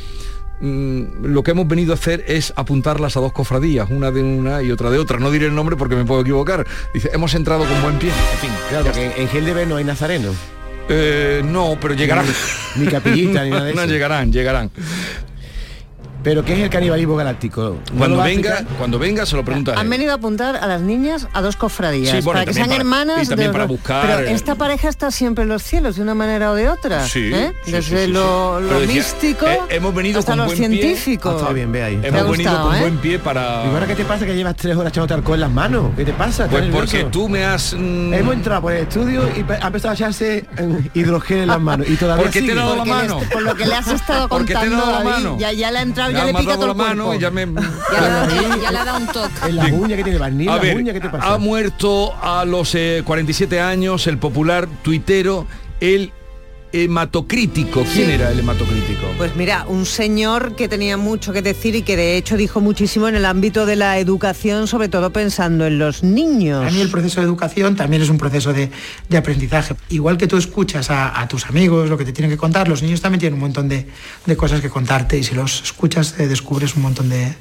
[0.61, 4.63] mm, lo que hemos venido a hacer es apuntarlas a dos cofradías, una de una
[4.63, 5.19] y otra de otra.
[5.19, 6.67] No diré el nombre porque me puedo equivocar.
[6.95, 8.11] Dice, hemos entrado con buen pie.
[8.11, 10.33] En fin, Claro, porque en Heidelberg no hay nazareno.
[10.89, 12.27] Eh, no, pero llegarán.
[12.77, 13.91] Ni capillita, ni nada de no, eso.
[13.93, 14.71] llegarán, llegarán.
[16.27, 17.61] Pero ¿qué es el canibalismo galáctico?
[17.63, 20.81] ¿No lo Cuando venga, cuando venga se lo pregunta Han venido a apuntar a las
[20.81, 23.65] niñas a dos cofradías Sí, bueno, para que sean para- hermanas y también de para
[23.67, 26.69] los- buscar, pero esta pareja está siempre en los cielos de una manera o de
[26.69, 27.53] otra Sí, ¿eh?
[27.65, 28.63] sí, desde sí, sí, lo, sí.
[28.65, 30.69] lo Pero decía, místico eh, hemos venido hasta con lo buen pie.
[30.69, 31.97] científico Ah, está bien, ve ahí.
[31.99, 32.81] ¿Te ha Hemos venido gustado, con eh?
[32.81, 33.65] buen pie para...
[33.65, 35.91] ¿Y ahora qué te pasa que llevas tres horas echándote alcohol en las manos?
[35.97, 36.47] ¿Qué te pasa?
[36.47, 37.73] ¿Estás Pues porque tú me has...
[37.73, 41.61] mm, Hemos entrado por el estudio y ha empezado a echarse eh, hidrogel en las
[41.61, 41.89] manos.
[41.89, 42.55] Y todavía Porque te he sigue.
[42.57, 43.21] dado la Porque le- mano.
[43.33, 45.39] por lo que le has estado Porque te he contando dado la David, mano.
[45.39, 47.05] ya, ya le ha entrado Ya le me has pica dado todo la el mano
[47.05, 47.47] cuerpo y ya me...
[47.47, 49.47] Ya, le ha dado- ya le ha dado un toque.
[49.49, 51.35] En las uñas que tiene barniz, A las ver, uñas, ¿qué te pasa?
[51.35, 55.47] ha muerto a los eh, 47 años el popular tuitero,
[55.81, 56.13] el
[56.85, 57.83] hematocrítico.
[57.85, 58.13] ¿Quién Sí.
[58.13, 59.07] era el hematocrítico?
[59.19, 63.09] Pues mira, un señor que tenía mucho que decir y que de hecho dijo muchísimo
[63.09, 66.61] en el ámbito de la educación, sobre todo pensando en los niños.
[66.61, 68.71] Para mí el proceso de educación también es un proceso de,
[69.09, 69.75] de aprendizaje.
[69.91, 72.83] Igual que tú escuchas a, a tus amigos lo que te tienen que contar, los
[72.83, 73.87] niños también tienen un montón de,
[74.27, 77.35] de cosas que contarte y si los escuchas eh, descubres un montón de,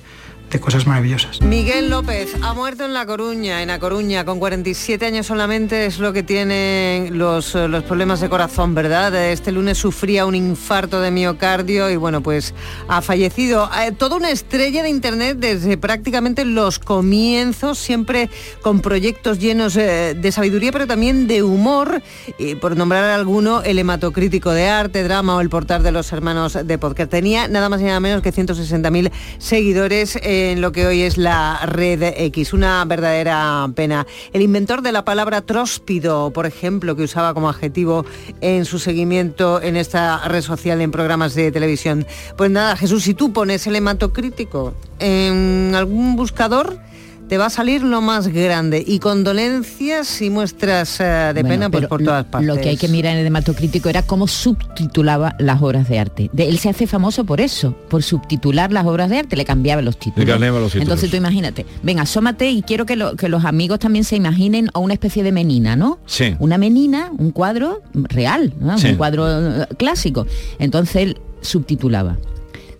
[0.56, 1.41] de cosas maravillosas.
[1.41, 5.99] Miguel López ha muerto en La Coruña, en La Coruña, con 47 años solamente es
[5.99, 9.14] lo que tienen los, eh, los problemas de corazón, ¿verdad?
[9.14, 12.53] Este lunes sufría un infarto de miocardio y bueno, pues
[12.88, 13.70] ha fallecido.
[13.82, 18.30] Eh, toda una estrella de Internet desde prácticamente los comienzos, siempre
[18.62, 22.01] con proyectos llenos eh, de sabiduría, pero también de humor.
[22.38, 26.58] Y por nombrar alguno, el hematocrítico de arte, drama o el portal de los hermanos
[26.64, 27.12] de podcast.
[27.12, 30.16] Tenía nada más y nada menos que 160.000 seguidores.
[30.24, 32.54] Eh, en lo que hoy es la red X.
[32.54, 34.06] Una verdadera pena.
[34.34, 38.06] El inventor de la palabra tróspido, por ejemplo, que usaba como adjetivo
[38.41, 42.06] en su seguimiento en esta red social en programas de televisión.
[42.38, 46.80] Pues nada, Jesús, si tú pones el hematocrítico en algún buscador,
[47.28, 51.03] te va a salir lo más grande y condolencias y muestras eh,
[51.34, 52.47] de Bueno, pena pues, por todas partes.
[52.47, 56.30] Lo que hay que mirar en el hematocrítico era cómo subtitulaba las obras de arte.
[56.34, 59.82] De- él se hace famoso por eso, por subtitular las obras de arte, le cambiaba
[59.82, 60.26] los títulos.
[60.26, 60.84] Le cambiaba los títulos.
[60.84, 64.69] Entonces tú imagínate, ven, asómate y quiero que, lo- que los amigos también se imaginen
[64.73, 65.99] a una especie de menina, ¿no?
[66.05, 66.36] Sí.
[66.39, 68.78] Una menina, un cuadro real, ¿no?
[68.78, 68.89] Sí.
[68.89, 70.28] un cuadro eh, clásico.
[70.59, 72.17] Entonces él subtitulaba.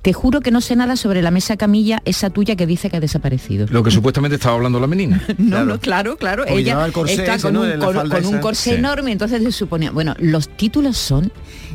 [0.06, 2.98] Te juro que no sé nada sobre la mesa camilla, esa tuya que dice que
[2.98, 3.66] ha desaparecido.
[3.72, 5.20] Lo que supuestamente estaba hablando la menina.
[5.40, 6.44] No, no, claro, claro.
[6.44, 7.62] Porque Ella llevaba el corsé está con, ¿no?
[7.62, 8.40] un, con- falda con un esa.
[8.42, 8.76] corsé Sí.
[8.76, 9.90] enorme, entonces se suponía.
[9.90, 11.32] Bueno, los títulos son.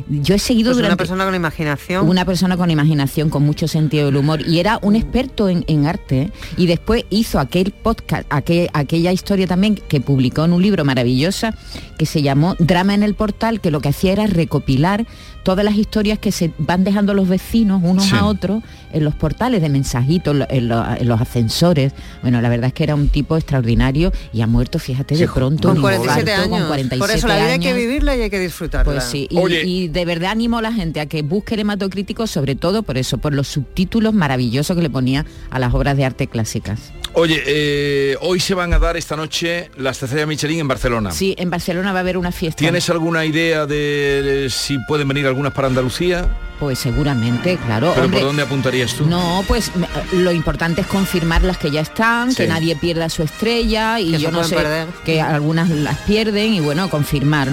[0.07, 0.97] Yo he seguido Pues una durante.
[1.01, 2.07] persona con imaginación.
[2.07, 4.47] Una persona con imaginación, con mucho sentido del humor.
[4.47, 6.21] Y era un experto en, en arte.
[6.21, 6.31] ¿eh?
[6.55, 11.53] Y después hizo aquel podcast, aquel- aquella historia también que publicó en un libro maravillosa
[11.97, 15.05] que se llamó Drama en el Portal, que lo que hacía era recopilar
[15.43, 18.15] todas las historias que se van dejando los vecinos unos Sí.
[18.15, 18.63] a otros
[18.93, 21.93] en los portales de mensajitos, en, lo- en los ascensores.
[22.21, 25.67] Bueno, la verdad es que era un tipo extraordinario y ha muerto, fíjate, de pronto.
[25.69, 26.59] con un 47 infarto, años.
[26.59, 28.91] Con 47 Por eso la vida hay que vivirla y hay que disfrutarla.
[28.93, 32.55] Pues sí, y, de verdad animo a la gente a que busque el hematocrítico, sobre
[32.55, 36.27] todo por eso, por los subtítulos maravillosos que le ponía a las obras de arte
[36.27, 36.91] clásicas.
[37.13, 41.11] Oye, eh, hoy se van a dar esta noche las estrellas Michelin en Barcelona.
[41.11, 42.59] Sí, en Barcelona va a haber una fiesta.
[42.59, 46.27] ¿Tienes alguna idea de si pueden venir algunas para Andalucía?
[46.59, 47.89] Pues seguramente, claro.
[47.95, 49.07] ¿Pero hombre, por dónde apuntarías tú?
[49.07, 49.71] No, pues
[50.13, 52.37] lo importante es confirmar las que ya están, Sí.
[52.43, 54.87] que nadie pierda su estrella y Que yo no sé perder.
[55.03, 57.49] que algunas las pierden y bueno, confirmar.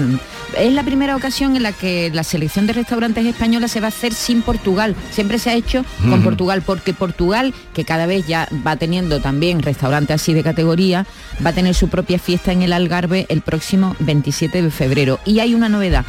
[0.55, 3.89] Es la primera ocasión en la que la selección de restaurantes española se va a
[3.89, 4.95] hacer sin Portugal.
[5.11, 6.21] Siempre se ha hecho con.
[6.21, 11.07] Portugal porque Portugal, que cada vez ya va teniendo también restaurantes así de categoría,
[11.43, 15.19] va a tener su propia fiesta en el Algarve el próximo 27 de febrero.
[15.25, 16.05] Y hay una novedad.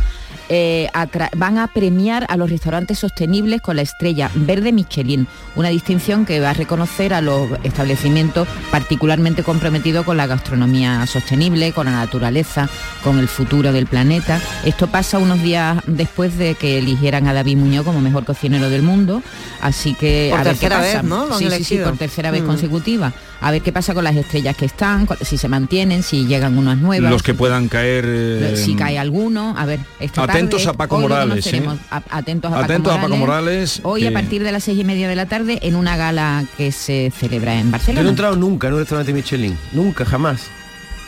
[0.53, 0.89] Eh,
[1.37, 5.27] van a premiar a los restaurantes sostenibles con la estrella verde Michelin,
[5.57, 11.73] una distinción que va a reconocer a los establecimientos particularmente comprometidos con la gastronomía sostenible,
[11.73, 12.69] con la naturaleza,
[13.05, 14.41] con el futuro del planeta.
[14.65, 18.83] Esto pasa unos días después de que eligieran a David Muñoz como mejor cocinero del
[18.83, 19.23] mundo,
[19.61, 21.03] así que Por a ver qué tercera pasa.
[21.03, 21.27] vez, ¿no?
[21.27, 22.47] Lo han sí, sí, sí, por tercera vez Mm.
[22.47, 23.13] consecutiva.
[23.43, 26.77] A ver qué pasa con las estrellas que están, si se mantienen, si llegan unas
[26.77, 27.11] nuevas.
[27.11, 28.05] Los que puedan caer...
[28.07, 31.47] eh, Si cae alguno, a ver, esta Atentos tarde, a Paco Morales.
[31.47, 31.63] ¿eh?
[31.91, 33.11] A- Atentos a Paco Atentos a Morales.
[33.11, 33.81] Paco Morales.
[33.85, 36.45] Hoy que- a partir de las seis y media de la tarde en una gala
[36.57, 38.09] que se celebra en Yo no he Barcelona.
[38.09, 39.57] entrado nunca en un restaurante Michelin.
[39.73, 40.43] Nunca, jamás.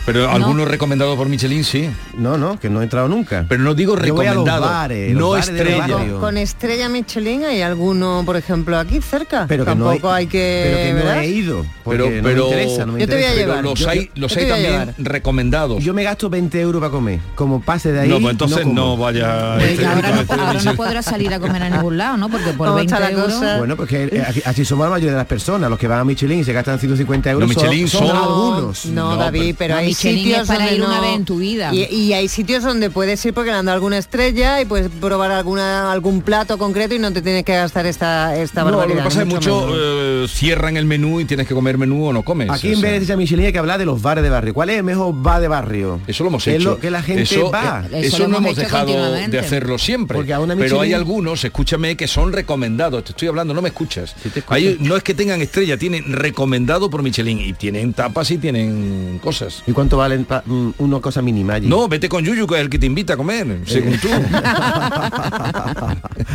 [0.04, 1.88] Pero algunos recomendados por Michelin, sí.
[2.18, 3.46] No, no, que no he entrado nunca.
[3.48, 5.86] Pero no digo Yo voy a los recomendado, bares, no estrella.
[6.18, 9.46] Con estrella Michelin hay alguno, por ejemplo, aquí cerca.
[9.48, 10.62] Pero que no Tampoco he- hay que.
[10.64, 11.22] pero que no ¿verdad?
[11.22, 11.66] he ido.
[11.84, 13.40] porque Pero, no pero, me interesa, no me Yo te voy a interesa.
[13.40, 13.56] llevar.
[13.58, 14.94] pero los Yo- hay, los hay también llevar.
[14.98, 15.84] recomendados.
[15.84, 17.20] Yo me gasto 20 euros para comer.
[17.36, 18.08] Como pase de ahí.
[18.08, 19.54] no, pues entonces no, vaya.
[19.56, 20.76] Pues este, ahora, no, este, ahora no Michelin.
[20.76, 22.28] podrá salir a comer a ningún lado, ¿no?
[22.28, 23.32] Porque por ¿Cómo 20 está la euros...
[23.34, 23.58] cosa?
[23.58, 25.70] Bueno, porque eh, así- somos la mayoría de las personas.
[25.70, 27.48] Los que van a Michelin y se gastan 150 euros.
[27.48, 28.86] Michelin son, algunos.
[28.86, 31.24] No, David, pero- pero, hay Michelin sitios es para donde ir una no- vez en
[31.24, 31.74] tu vida.
[31.74, 34.90] Y, y hay sitios donde puedes ir porque le han dado alguna estrella y puedes
[34.90, 38.76] probar alguna algún plato concreto y no te tienes que gastar esta esta No, lo
[38.78, 39.02] barbaridad.
[39.04, 42.22] que pasa es mucho eh, cierran el menú y tienes que comer menú o no
[42.22, 42.50] comes.
[42.50, 42.90] Aquí en sea.
[42.90, 44.54] vez de esa Michelin hay que hablar de los bares de barrio.
[44.54, 46.00] ¿Cuál es el mejor bar de barrio?
[46.06, 46.70] Eso lo hemos Es hecho.
[46.70, 47.84] lo que la gente eso, va.
[47.92, 50.16] eh, Eso Eso, lo no hemos dejado de hacerlo siempre.
[50.16, 53.04] Porque a una Pero hay Michelin- algunos, escúchame, que son recomendados.
[53.04, 54.14] Te estoy hablando, no me escuchas.
[54.22, 54.30] Sí.
[54.48, 57.38] Hay- no es que tengan estrella, tienen recomendado por Michelin.
[57.40, 59.62] Y tienen tapas y tienen cosas.
[59.66, 61.66] ¿Y cuánto valen mm, una cosa mínima allí?
[61.68, 64.06] No, vete con Yuyu, que es el que te invita a comer, según tú.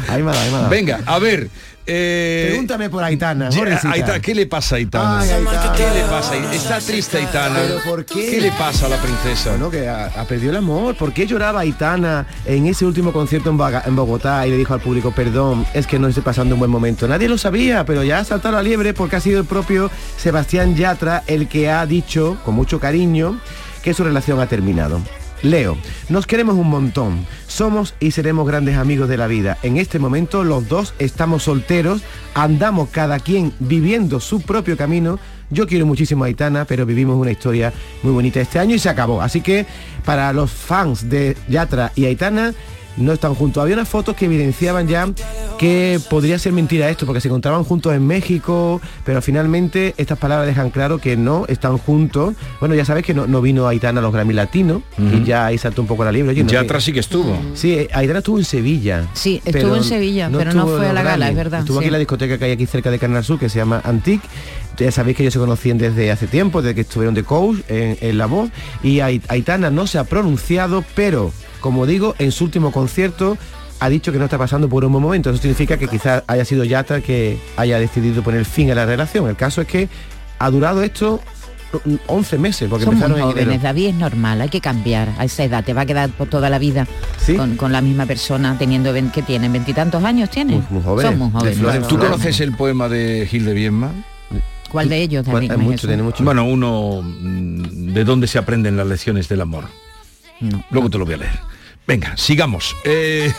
[0.09, 0.69] ahí me dado, ahí me dado.
[0.69, 1.49] Venga, a ver.
[1.87, 3.63] Eh, Pregúntame por Aitana, ya.
[3.91, 5.19] Aitana, ¿qué le pasa a Aitana?
[5.21, 5.73] Ay, Aitana.
[5.73, 6.35] ¿Qué le pasa?
[6.53, 7.59] Está triste Aitana.
[7.65, 8.29] ¿Pero por qué?
[8.29, 9.51] ¿Qué le pasa a la princesa?
[9.51, 10.95] Bueno, que ha, ha perdido el amor.
[10.95, 14.73] ¿Por qué lloraba Aitana en ese último concierto en, Baga- en Bogotá y le dijo
[14.73, 17.07] al público, perdón, es que no estoy pasando un buen momento?
[17.07, 20.75] Nadie lo sabía, pero ya ha saltado la liebre porque ha sido el propio Sebastián
[20.75, 23.39] Yatra el que ha dicho, con mucho cariño,
[23.81, 25.01] que su relación ha terminado.
[25.43, 25.77] Leo,
[26.09, 27.25] nos queremos un montón.
[27.47, 29.57] Somos y seremos grandes amigos de la vida.
[29.63, 32.01] En este momento los dos estamos solteros,
[32.33, 35.19] andamos cada quien viviendo su propio camino.
[35.49, 37.71] Yo quiero muchísimo a Aitana, pero vivimos una historia
[38.03, 39.21] muy bonita este año y se acabó.
[39.21, 39.65] Así que
[40.03, 42.53] para los fans de Yatra y Aitana,
[42.97, 43.61] no están juntos.
[43.61, 45.07] Había unas fotos que evidenciaban ya
[45.57, 50.47] que podría ser mentira esto, porque se encontraban juntos en México, pero finalmente estas palabras
[50.47, 52.35] dejan claro que no están juntos.
[52.59, 55.57] Bueno, ya sabes que no, no vino Aitana a los Grammy Latinos, y ya ahí
[55.57, 56.31] saltó un poco la libre.
[56.31, 57.37] Oye, no, Ya atrás sí que estuvo.
[57.53, 59.07] Sí, eh, Aitana estuvo en Sevilla.
[59.13, 61.29] Sí, estuvo en Sevilla, pero no fue a la gala, Grammy.
[61.31, 63.49] es verdad, Estuvo aquí en la discoteca que hay aquí cerca de Canal Sur, que
[63.49, 64.27] se llama Antique.
[64.77, 67.97] Ya sabéis que ellos se conocían desde hace tiempo, desde que estuvieron de coach en,
[67.99, 68.51] en La Voz.
[68.83, 73.37] Y Ait- Aitana no se ha pronunciado, pero, como digo, en su último concierto
[73.79, 75.29] ha dicho que no está pasando por un buen momento.
[75.29, 79.27] Eso significa que quizás haya sido Yatra que haya decidido poner fin a la relación.
[79.27, 79.89] El caso es que
[80.39, 81.19] ha durado esto
[81.85, 85.25] mm, 11 meses, porque Son muy en jóvenes, David, es normal, hay que cambiar a
[85.25, 86.87] esa edad, te va a quedar por toda la vida
[87.35, 90.63] con, con la misma persona teniendo que tienen veintitantos años tienen.
[90.69, 91.11] Muy jóvenes.
[91.11, 91.57] Son muy jóvenes.
[91.57, 92.11] Flores, ¿Tú Flores.
[92.11, 93.53] conoces el poema de Gil de?
[94.71, 95.51] ¿Cuál de ellos, David?
[95.51, 96.23] Hay mucho, tiene mucho.
[96.23, 99.65] Bueno, uno mm, de dónde se aprenden las lecciones del amor.
[100.71, 101.39] Luego te lo voy a leer.
[101.87, 102.75] Venga, sigamos.
[102.83, 103.31] Eh,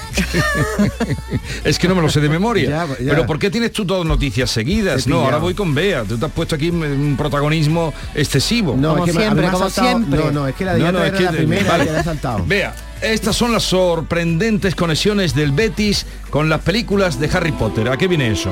[1.65, 2.71] es que no me lo sé de memoria.
[2.71, 3.11] Ya, ya.
[3.11, 5.07] Pero ¿por qué tienes tú todas noticias seguidas?
[5.07, 6.05] No, ahora voy con Bea.
[6.05, 8.75] Tú te has puesto aquí un- protagonismo excesivo.
[8.75, 11.13] No, es que me ha saltado- No, no, es que la de No, no, es
[11.13, 11.85] que la primera vale.
[11.85, 12.43] que le ha saltado.
[12.47, 17.91] Vea, estas son las sorprendentes conexiones del Betis con las películas de Harry Potter.
[17.91, 18.51] ¿A qué viene eso?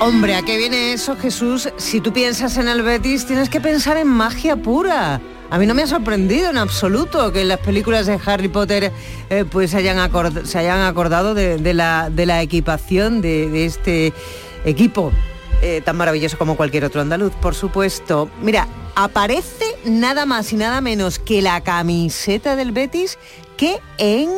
[0.00, 1.70] Hombre, ¿a qué viene eso, Jesús?
[1.78, 5.20] Si tú piensas en el Betis, tienes que pensar en magia pura.
[5.48, 8.92] A mí no me ha sorprendido en absoluto que las películas de Harry Potter
[9.30, 9.98] eh, pues hayan
[10.44, 14.12] se hayan acordado de, la, de la equipación de, de este
[14.64, 15.12] equipo
[15.62, 18.28] eh, tan maravilloso como cualquier otro andaluz, por supuesto.
[18.42, 23.18] Mira, aparece nada más y nada menos que la camiseta del Betis
[23.56, 24.30] que en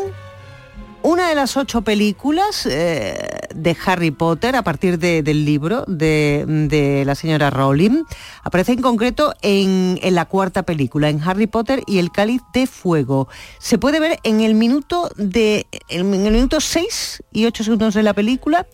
[1.08, 3.16] una de las ocho películas eh,
[3.54, 8.02] de Harry Potter a partir de- del libro de, la señora Rowling
[8.42, 13.26] aparece en concreto en, la cuarta película, en Harry Potter y el cáliz de fuego.
[13.58, 18.02] Se puede ver en el minuto de en el minuto 6 y 8 segundos de
[18.02, 18.66] la película.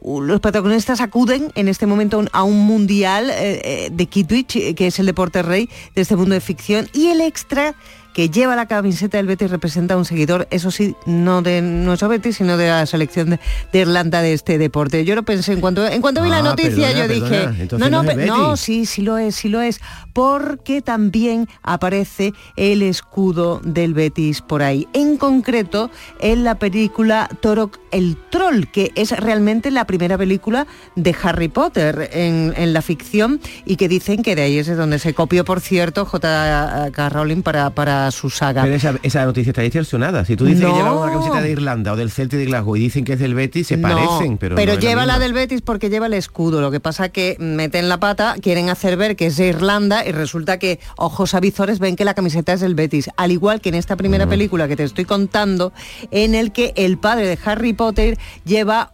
[0.00, 4.74] Uh, Los protagonistas acuden en este momento a un mundial eh, eh, de Kittwich, eh,
[4.74, 7.74] que es el deporte rey de este mundo de ficción, y el extra
[8.12, 12.08] que lleva la camiseta del Betis representa a un seguidor, eso sí, no de nuestro
[12.08, 13.40] Betis, sino de la selección de,
[13.72, 15.04] de Irlanda de este deporte.
[15.04, 17.90] Yo lo pensé en cuanto en cuanto vi la Ah, noticia, perdona, yo dije, perdona,
[17.90, 19.80] no, no, no sí, sí lo es, sí lo es,
[20.12, 24.88] porque también aparece el escudo del Betis por ahí.
[24.92, 25.90] En concreto,
[26.20, 32.10] en la película Torok el Troll, que es realmente la primera película de Harry Potter
[32.12, 35.44] en, en la ficción y que dicen que de ahí es de donde se copió,
[35.44, 37.08] por cierto, J.K.
[37.08, 38.62] Rowling para, para su saga.
[38.62, 40.24] Pero esa, esa noticia está distorsionada.
[40.24, 40.70] Si tú dices No.
[40.70, 43.18] que llevan una camiseta de Irlanda o del Celtic de Glasgow y dicen que es
[43.18, 46.14] del Betis, se No, parecen, pero, no la lleva la del Betis porque lleva el
[46.14, 46.60] escudo.
[46.60, 50.12] Lo que pasa que meten la pata, quieren hacer ver que es de Irlanda y
[50.12, 53.10] resulta que ojos avizores ven que la camiseta es del Betis.
[53.16, 55.72] Al igual que en esta primera película que te estoy contando,
[56.10, 58.92] en el que el padre de Harry Potter lleva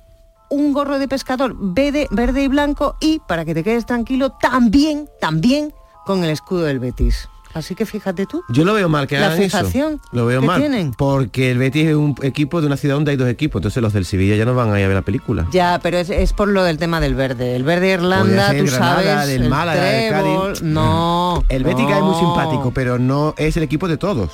[0.51, 5.09] un gorro de pescador verde, verde y blanco y, para que te quedes tranquilo, también,
[5.21, 5.75] también
[6.07, 7.29] con el escudo del Betis.
[7.55, 8.45] Así que fíjate tú.
[8.49, 9.99] Yo lo veo mal que La hagan eso.
[10.13, 10.61] Lo veo que mal.
[10.61, 10.93] tienen.
[10.93, 13.61] Porque el Betis es un equipo de una ciudad donde hay dos equipos.
[13.61, 15.47] Entonces los del Sevilla ya no van a ir a ver la película.
[15.51, 17.57] Ya, pero es, es por lo del tema del verde.
[17.57, 20.63] El verde de Irlanda, tú Granada, sabes, del el Málaga, del Cádiz.
[20.63, 21.45] No.
[21.49, 21.97] El Betis no.
[21.97, 24.31] es muy simpático, pero no es el equipo de todos.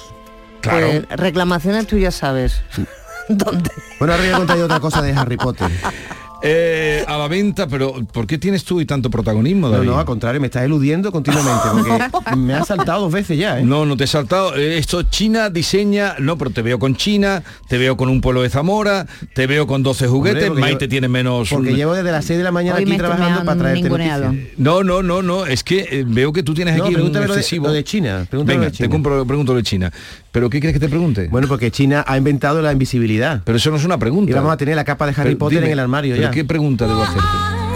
[0.62, 2.62] Pues, reclamaciones tú ya sabes.
[3.26, 5.70] Bueno, ahora voy a contar otra cosa de Harry Potter.
[6.47, 9.86] Eh, a la venta, pero ¿por qué tienes tú y tanto protagonismo, No, David?
[9.88, 13.62] no, al contrario, me estás eludiendo continuamente porque me ha saltado dos veces ya, ¿eh?
[13.62, 14.55] No, no te he saltado.
[14.55, 18.42] Eh, Esto China diseña, no, pero te veo con China, te veo con un pueblo
[18.42, 21.49] de Zamora, te veo con 12 juguetes, Hombre, Maite yo- tiene menos...
[21.49, 24.34] Porque llevo desde las 6 de la mañana Hoy aquí trabajando para traerte noticias.
[24.59, 27.26] No, no, no, no, es que eh, veo que tú tienes No, aquí un pregúntame
[27.26, 27.66] lo de- excesivo...
[27.68, 29.90] lo de China, Venga, lo de te compro, pregunto lo de China.
[30.30, 31.28] ¿Pero qué quieres que te pregunte?
[31.28, 33.40] Bueno, porque China ha inventado la invisibilidad.
[33.45, 34.30] Pero eso no es una pregunta.
[34.32, 36.26] Y vamos a tener la capa de Harry Pero Potter dime, en el armario ¿pero
[36.26, 36.34] ya.
[36.35, 37.28] ¿Qué pregunta debo hacerte?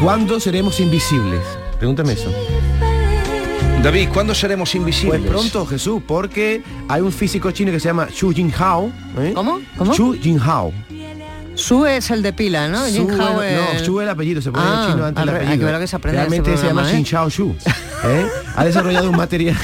[0.02, 1.40] ¿Cuándo seremos invisibles?
[1.78, 2.28] Pregúntame eso.
[3.84, 5.20] David, ¿cuándo seremos invisibles?
[5.20, 8.90] Pues pronto, Jesús, porque hay un físico chino que se llama Xu Jinhao.
[9.18, 9.30] ¿eh?
[9.32, 9.60] ¿Cómo?
[9.76, 9.94] ¿Cómo?
[9.94, 10.72] Xu Jinhao.
[11.58, 12.86] Su es el de pila, ¿no?
[12.86, 15.20] Su, Jin Hao es- el- no, Su es el apellido, se pone Ah, chino antes
[15.22, 15.58] al el re- hay apellido.
[15.60, 16.94] que ver lo que se aprende en este Realmente se llama ¿eh?
[16.94, 17.54] Xin Shao Shu.
[18.04, 18.26] ¿eh?
[18.56, 19.56] Ha desarrollado un material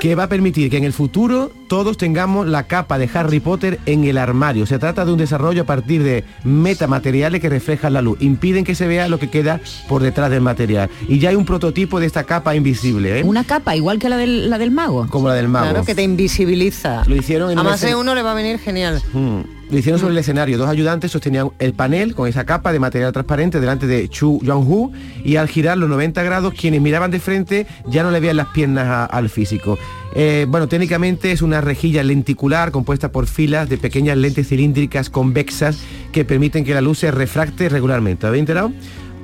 [0.00, 3.78] que va a permitir que en el futuro todos tengamos la capa de Harry Potter
[3.86, 4.66] en el armario.
[4.66, 8.18] Se trata de un desarrollo a partir de metamateriales que reflejan la luz.
[8.20, 10.90] Impiden que se vea lo que queda por detrás del material.
[11.08, 13.22] Y ya hay un prototipo de esta capa invisible, ¿eh?
[13.24, 15.06] Una capa igual que la del, la del mago.
[15.08, 15.70] como la del mago.
[15.70, 17.04] Claro, que te invisibiliza.
[17.06, 19.00] Lo hicieron en A más de uno le va a venir genial.
[19.12, 19.40] Mm.
[19.70, 20.58] Lo hicieron sobre el escenario.
[20.58, 24.92] Dos ayudantes sostenían el panel con esa capa de material transparente delante de Chu Yong-hu
[25.24, 28.48] y al girar los 90 grados, quienes miraban de frente ya no le veían las
[28.48, 29.78] piernas al físico.
[30.14, 35.78] Eh, bueno, técnicamente es una rejilla lenticular compuesta por filas de pequeñas lentes cilíndricas convexas
[36.12, 38.26] que permiten que la luz se refracte regularmente.
[38.26, 38.72] ¿Habéis enterado?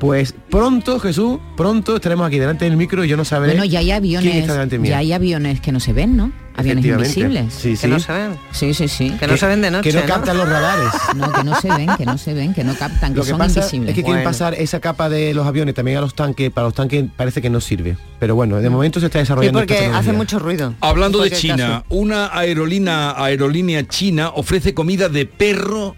[0.05, 3.79] Pues pronto, Jesús, pronto estaremos aquí delante del micro y yo no sabré Bueno, ya
[3.79, 4.91] hay quién aviones, está delante mío.
[4.91, 6.31] ya hay aviones que no se ven, ¿no?
[6.57, 7.55] Aviones invisibles.
[7.55, 7.87] Sí, Que sí.
[7.87, 8.37] no se ven.
[8.53, 9.17] Sí, sí, sí.
[9.19, 10.07] Que no se ven de noche, Que no ¿no?
[10.07, 10.89] captan los radares.
[11.17, 13.31] No, que no se ven, que no se ven, que no captan, que Lo que
[13.31, 13.89] son pasa invisibles.
[13.89, 16.75] es que quieren pasar esa capa de los aviones también a los tanques, para los
[16.75, 17.97] tanques parece que no sirve.
[18.21, 19.61] Pero bueno, de momento se está Sí, desarrollando.
[19.61, 20.75] esta porque hace mucho ruido.
[20.83, 21.85] Hablando de China, caso.
[21.89, 25.97] una aerolínea, aerolínea china ofrece comida de perro,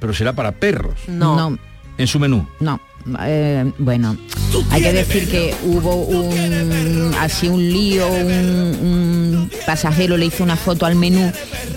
[0.00, 0.94] pero será para perros.
[1.08, 1.50] No.
[1.50, 1.58] No.
[1.98, 2.48] En su menú.
[2.58, 2.80] No,
[3.20, 4.16] eh, bueno,
[4.70, 10.56] hay que decir que hubo un así un lío, un, un pasajero le hizo una
[10.56, 11.30] foto al menú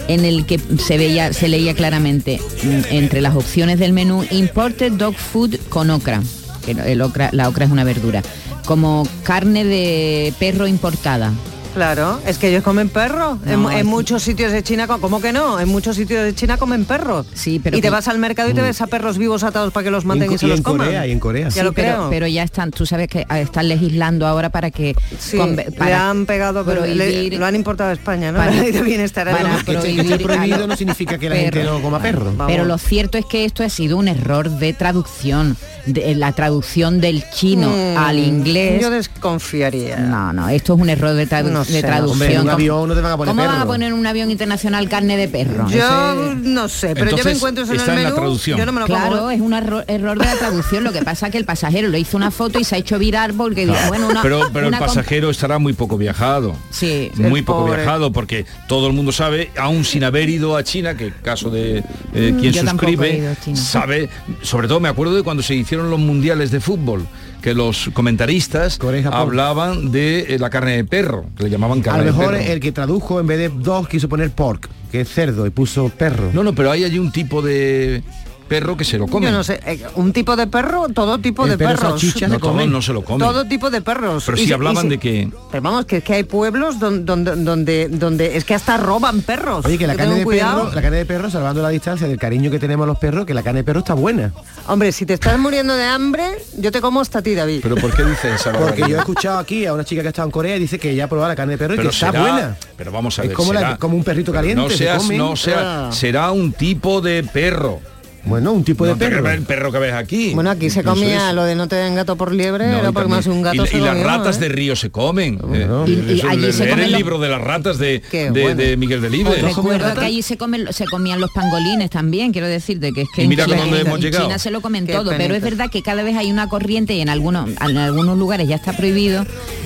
[0.08, 4.92] en el que se veía, se leía claramente mm, entre las opciones del menú Imported
[4.94, 6.22] Dog Food con ocra,
[6.66, 8.22] que el ocra- la ocra es una verdura,
[8.66, 11.32] como carne de perro importada.
[11.76, 13.38] Claro, es que ellos comen perro.
[13.46, 15.60] en, No, en es- muchos sitios de China, ¿cómo que no?
[15.60, 17.26] En muchos sitios de China comen perro.
[17.34, 18.66] Sí, pero y te que- vas al mercado y te Mm.
[18.66, 20.88] ves a perros vivos atados para que los maten y, se y los en coman.
[20.88, 21.46] Corea, y en Corea.
[21.50, 22.10] Ya Sí, lo pero, creo.
[22.10, 26.26] pero ya están, tú sabes que ah, están legislando ahora para que Sí, le han
[26.26, 28.38] pegado, pero lo han importado a España, ¿no?
[28.40, 28.52] para-
[28.86, 32.34] bienestar para prohibir Que prohibido a no significa que la gente no coma perro.
[32.48, 37.02] Pero lo cierto es que esto ha sido un error de traducción, de la traducción
[37.02, 38.82] del chino Mm, al inglés.
[38.82, 39.98] Yo desconfiaría.
[39.98, 42.12] No, no, esto es un error de, tradu- No de sé, traducción.
[42.12, 43.68] Hombre, en un ¿Cómo- avión no te van a poner ¿Cómo van a perro.
[43.68, 45.68] poner en un avión internacional carne de perro?
[45.70, 48.16] Yo no sé, pero yo me encuentro eso en el en la menú.
[48.16, 48.58] traducción.
[48.60, 49.32] Yo no me lo Claro, como.
[49.32, 49.36] ¿eh?
[49.36, 50.84] es un error, error de la traducción.
[50.84, 52.98] Lo que pasa es que el pasajero le hizo una foto y se ha hecho
[53.00, 53.88] viral porque Claro.
[53.90, 56.56] bueno, una, pero pero el una pasajero estará muy poco viajado.
[56.72, 57.78] Sí, muy poco pobre.
[57.82, 61.80] viajado porque todo el mundo sabe, aún sin haber ido a China, que caso de
[62.14, 63.58] eh, quien yo tampoco he suscribe, ido a China.
[63.58, 64.10] sabe,
[64.42, 67.06] sobre todo me acuerdo de cuando se hicieron los mundiales de fútbol,
[67.46, 68.80] que los comentaristas
[69.12, 72.34] hablaban de eh, la carne de perro, que le llamaban A carne lo de mejor
[72.34, 72.52] perro.
[72.54, 75.90] el que tradujo en vez de dog quiso poner pork, que es cerdo, y puso
[75.90, 76.32] perro.
[76.34, 78.02] No, no, pero hay allí un tipo de
[78.48, 79.26] perro que se lo come.
[79.28, 82.02] Yo no sé, eh, un tipo de perro, todo tipo El de perro perros.
[82.02, 82.60] salchicha No, se come.
[82.64, 83.28] todos no se lo comen.
[83.28, 84.24] Todo tipo de perros.
[84.26, 86.80] Pero Y se- y hablaban se- de que Pero vamos, que es que hay pueblos
[86.80, 89.66] don- donde, donde, donde, es que hasta roban perros.
[89.66, 90.64] Oye, que la carne de cuidado.
[90.66, 93.26] perro, la carne de perro, salvando la distancia del cariño que tenemos a los perros,
[93.26, 94.32] que la carne de perro está buena.
[94.68, 96.24] Hombre, si te estás muriendo de hambre,
[96.58, 97.60] yo te como hasta ti, David.
[97.64, 100.10] Pero ¿por qué dices esa Porque yo he escuchado aquí a una chica que ha
[100.10, 101.90] estado en Corea y dice que ya ha probado la carne de perro y Pero
[101.90, 102.56] que está buena.
[102.78, 103.36] Pero vamos a Es ver.
[103.38, 105.18] como la- será- como un perrito caliente, No se seas, come.
[105.18, 105.92] no sea, Ah.
[105.92, 107.80] será un tipo de perro.
[108.26, 109.30] Bueno, un tipo de No perro.
[109.30, 110.34] El perro que ves aquí.
[110.34, 111.36] Bueno, aquí se comía es.
[111.36, 113.68] lo de no te den gato por liebre, No, era porque más un gato y,
[113.68, 114.40] se y lo las ratas ¿eh?
[114.42, 115.40] de río se comen.
[115.54, 115.68] eh.
[115.88, 118.56] Y- y Eso, allí leer se el los- libro de las ratas de, de, bueno.
[118.56, 119.42] de Miguel Delibes.
[119.42, 123.24] Recuerdo que allí se comen, se comían los pangolines también, quiero decirte que es que
[123.24, 124.26] Y mira en, China, dónde hemos en llegado.
[124.26, 126.96] China se lo comen Qué todo, pero es verdad que cada vez hay una corriente
[126.96, 129.24] y en algunos, en algunos lugares ya está prohibido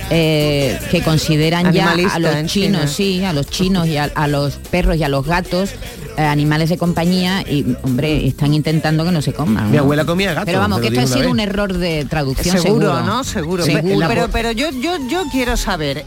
[0.09, 2.87] eh, que consideran ya a los chinos, China.
[2.87, 5.71] sí, a los chinos y a, a los perros y a los gatos
[6.17, 9.69] eh, animales de compañía y hombre están intentando que no se coman.
[9.71, 9.83] Mi ¿no?
[9.83, 13.01] abuela comía gato, Pero vamos, que esto ha sido un error de traducción Seguro, seguro,
[13.05, 13.23] ¿no?
[13.23, 13.63] Seguro.
[13.65, 13.73] Sí.
[14.07, 16.05] Pero, pero yo, yo, yo quiero saber,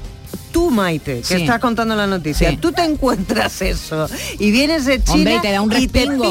[0.52, 1.34] tú Maite, que Sí.
[1.42, 2.56] estás contando la noticia, Sí.
[2.58, 4.06] tú te encuentras eso
[4.38, 6.24] y vienes de China Hombre, y te da un y te respingo.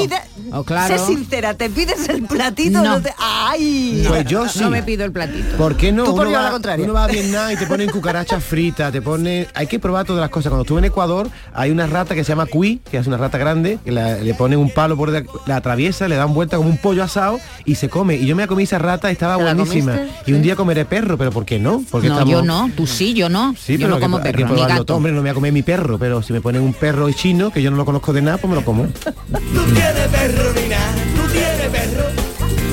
[0.53, 0.97] Oh, claro.
[0.97, 2.95] sé sincera, te pides el platito, No.
[2.95, 4.03] no te- ¡ay!
[4.07, 4.59] Pues yo sí.
[4.59, 5.55] No me pido el platito.
[5.57, 6.03] ¿Por qué no?
[6.03, 9.01] Tú por uno, va, la uno va a Vietnam y te ponen cucarachas fritas, te
[9.01, 9.47] pone.
[9.53, 10.49] Hay que probar todas las cosas.
[10.49, 13.37] Cuando estuve en Ecuador, hay una rata que se llama cuy, que es una rata
[13.37, 16.69] grande, que la- le ponen un palo por de- la atraviesa, le dan vuelta como
[16.69, 18.15] un pollo asado y se come.
[18.15, 19.95] Y yo me comí esa rata, estaba ¿Te la buenísima.
[19.95, 20.31] comiste?
[20.31, 21.83] Y un día comeré perro, pero ¿por qué no?
[21.89, 23.55] Porque No, yo no, tú sí, yo no.
[23.57, 24.85] Sí, yo pero no que- como hay que perro, ni probarlo gato.
[24.85, 24.97] todo.
[24.97, 27.51] Hombre, no me voy a comer mi perro, pero si me ponen un perro chino,
[27.51, 28.83] que yo no lo conozco de nada, pues me lo como.
[29.05, 32.03] Tú tienes perro ni nada, tú tienes perro,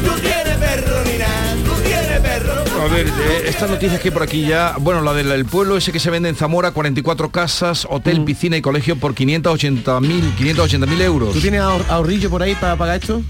[0.05, 2.83] tú tienes perro ni nada, tú tienes perro.
[2.83, 5.77] A ver, eh, estas noticias que hay por aquí ya, bueno, la del el pueblo
[5.77, 7.95] ese que se vende en Zamora, 44 casas, Mm.
[7.95, 11.33] hotel, piscina y colegio por 580.000 580.000 euros.
[11.35, 13.23] ¿Tú tienes ahor- ahorrillo por ahí para pagar esto?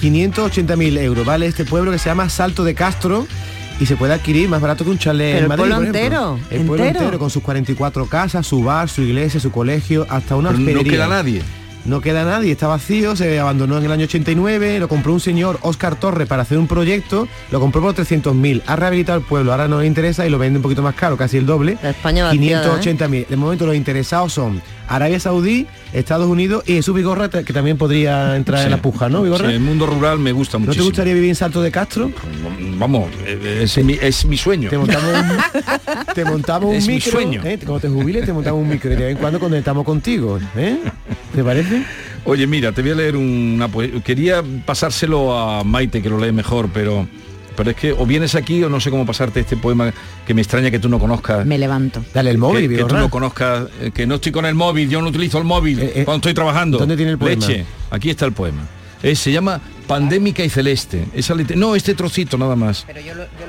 [0.00, 1.46] 580.000 euros, ¿vale?
[1.46, 3.26] Este pueblo que se llama Salto de Castro
[3.80, 6.66] y se puede adquirir más barato que un chalet Pero en el pueblo entero, El
[6.66, 7.04] pueblo entero.
[7.04, 10.66] entero con sus 44 casas, su bar, su iglesia, su colegio, hasta una Pero no
[10.68, 10.92] hospedería.
[10.92, 11.42] queda nadie.
[11.84, 15.58] No queda nadie, está vacío, se abandonó en el año 89, lo compró un señor,
[15.62, 19.68] Oscar Torres, para hacer un proyecto, lo compró por 300.000, ha rehabilitado el pueblo, ahora
[19.68, 21.78] no le interesa y lo vende un poquito más caro, casi el doble.
[21.82, 23.26] España vaciada, 580.000.
[23.28, 28.36] De momento los interesados son Arabia Saudí, Estados Unidos y Jesús Vigorra, que también podría
[28.36, 28.64] entrar Sí.
[28.66, 29.48] en la puja, ¿no, Vigorra?
[29.48, 30.84] Sí, el mundo rural me gusta ¿No muchísimo.
[30.84, 32.10] te gustaría vivir en Salto de Castro?
[32.78, 34.68] Vamos, eh, es, mi, es mi sueño.
[34.68, 37.12] Te montamos un, te montamos un Es mi micro.
[37.12, 37.42] sueño.
[37.44, 37.58] ¿eh?
[37.64, 40.38] Cuando te jubiles te montamos un micro y de vez en cuando conectamos contigo.
[40.56, 40.78] ¿eh?
[41.38, 41.84] ¿Te parece?
[42.24, 46.32] Oye, mira, te voy a leer una poe- Quería pasárselo a Maite, que lo lee
[46.32, 47.06] mejor, pero
[47.56, 49.92] pero es que o vienes aquí o no sé cómo pasarte este poema
[50.26, 51.46] que me extraña que tú no conozcas.
[51.46, 52.04] Me levanto.
[52.12, 54.90] Dale el móvil, que, que tú no conozcas, eh, que no estoy con el móvil,
[54.90, 56.78] yo no utilizo el móvil cuando estoy trabajando.
[56.78, 57.46] Eh, ¿dónde tiene el poema?
[57.46, 58.62] Leche, aquí está el poema.
[59.00, 61.06] Eh, se llama Pandémica y Celeste.
[61.14, 62.86] Esa no, este trocito nada más.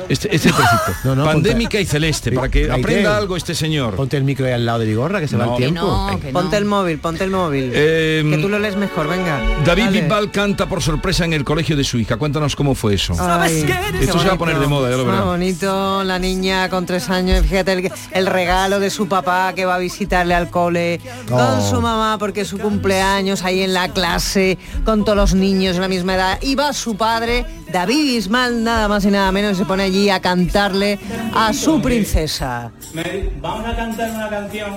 [0.07, 0.79] Este, este trocito.
[1.03, 3.95] No, no, Pandémica ponte- y Celeste, para que aprenda algo este señor.
[3.95, 5.51] Ponte el micro ahí al lado de Vigorra, que se va No.
[5.53, 6.09] el tiempo.
[6.33, 7.71] Ponte el móvil, ponte el móvil.
[7.73, 9.39] Eh, que tú lo lees mejor, venga.
[9.65, 9.89] David.
[9.91, 12.17] Bisbal canta por sorpresa en el colegio de su hija.
[12.17, 13.13] Cuéntanos cómo fue eso.
[13.19, 13.65] Ay,
[14.01, 15.25] Esto se va a poner de moda, ya lo verás.
[15.25, 19.75] bonito, la niña con tres años, fíjate el, el regalo de su papá que va
[19.75, 21.69] a visitarle al cole, con Oh.
[21.69, 25.81] su mamá porque es su cumpleaños ahí en la clase, con todos los niños de
[25.81, 29.65] la misma edad, y va su padre, David Bisbal, nada más y nada menos, se
[29.65, 30.99] pone allí a cantarle
[31.33, 32.71] a su princesa.
[33.41, 34.71] Vamos a cantar una canción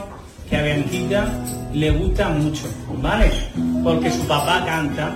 [0.48, 1.32] que a Bianquita
[1.72, 2.64] le gusta mucho,
[3.00, 3.30] ¿vale?
[3.82, 5.12] Porque su papá canta,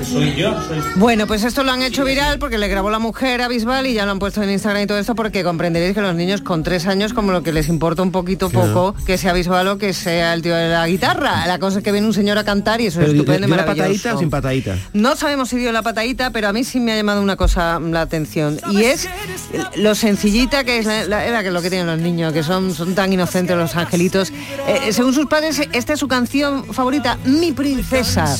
[0.00, 2.98] que soy yo, soy Bueno, pues esto lo han hecho viral porque le grabó la
[2.98, 5.94] mujer a Bisbal y ya lo han puesto en Instagram y todo esto porque comprenderéis
[5.94, 9.18] que los niños con tres años como lo que les importa un poquito poco que
[9.18, 11.46] sea Bisbal o que sea el tío de la guitarra.
[11.46, 13.50] La cosa es que viene un señor a cantar y eso Pero es estupendo y
[13.50, 13.88] ¿dio la maravilloso.
[13.88, 14.78] patadita o sin patadita?
[14.94, 17.78] No sabemos si dio la patadita, pero a mí sí me ha llamado una cosa
[17.78, 19.08] la atención y es
[19.76, 22.74] lo sencillita que es la- la- era que lo que tienen los niños, que son,
[22.74, 24.32] son tan inocentes los angelitos.
[24.66, 28.34] Eh, según sus padres, esta es su canción favorita, Mi princesa,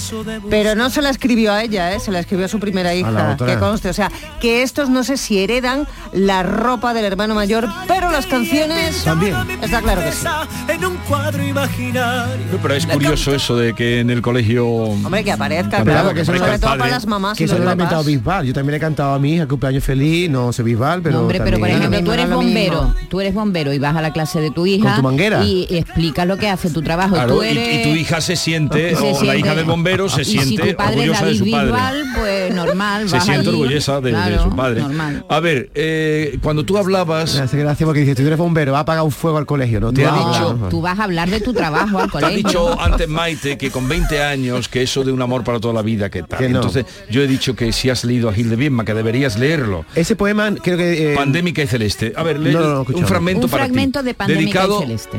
[0.48, 2.01] pero no se la escribió a ella, ¿eh?
[2.01, 5.16] se la escribió a su primera hija, que conste, o sea, que estos no sé
[5.16, 9.34] si heredan la ropa del hermano mayor, pero las canciones También.
[9.62, 10.26] está claro que sí.
[10.68, 12.59] en un cuadro imaginario.
[12.61, 14.66] Pero es curioso eso de que en el colegio...
[14.66, 17.68] Hombre, que aparezca, Claro, claro, que eso sobre todo para las mamás Que eso lo
[17.68, 18.46] ha inventado Bisbal.
[18.46, 21.40] Yo también he cantado a mi hija cumpleaños feliz, no sé Bisbal, pero No, hombre,
[21.42, 24.51] pero por ejemplo, tú eres bombero, tú eres bombero y vas a la clase de
[24.51, 25.44] tu hija tu manguera?
[25.44, 27.14] y explica lo que hace tu trabajo.
[27.14, 27.86] Claro, tú y- eres...
[27.86, 30.70] y, tu hija se siente, se o la hija del bombero se y si siente
[30.70, 31.72] tu padre es orgullosa de David su padre.
[32.16, 33.09] Pues normal.
[33.09, 34.80] se siente allí, orgullosa de, su padre.
[34.80, 35.24] Normal.
[35.28, 37.34] A ver, eh, cuando tú hablabas...
[37.36, 39.80] Me hace gracia porque dice, tú eres bombero, va a apagar un fuego al colegio,
[39.80, 39.93] ¿no?
[39.93, 42.36] Te ha dicho- Tú vas a hablar de tu trabajo al Te ha colegio.
[42.49, 45.82] dicho antes Maite que con 20 años que eso de un amor para toda la
[45.82, 46.38] vida que tal.
[46.38, 46.59] Que no.
[46.59, 49.84] Entonces yo he dicho que si has leído a Gil de Biedma que deberías leerlo.
[49.95, 51.12] Ese poema creo que...
[51.12, 52.12] eh, Pandémica y Celeste.
[52.16, 53.70] A ver, lee No, no, no, un fragmento Un para ti.
[53.70, 55.18] fragmento de Pandémica dedicado, y Celeste.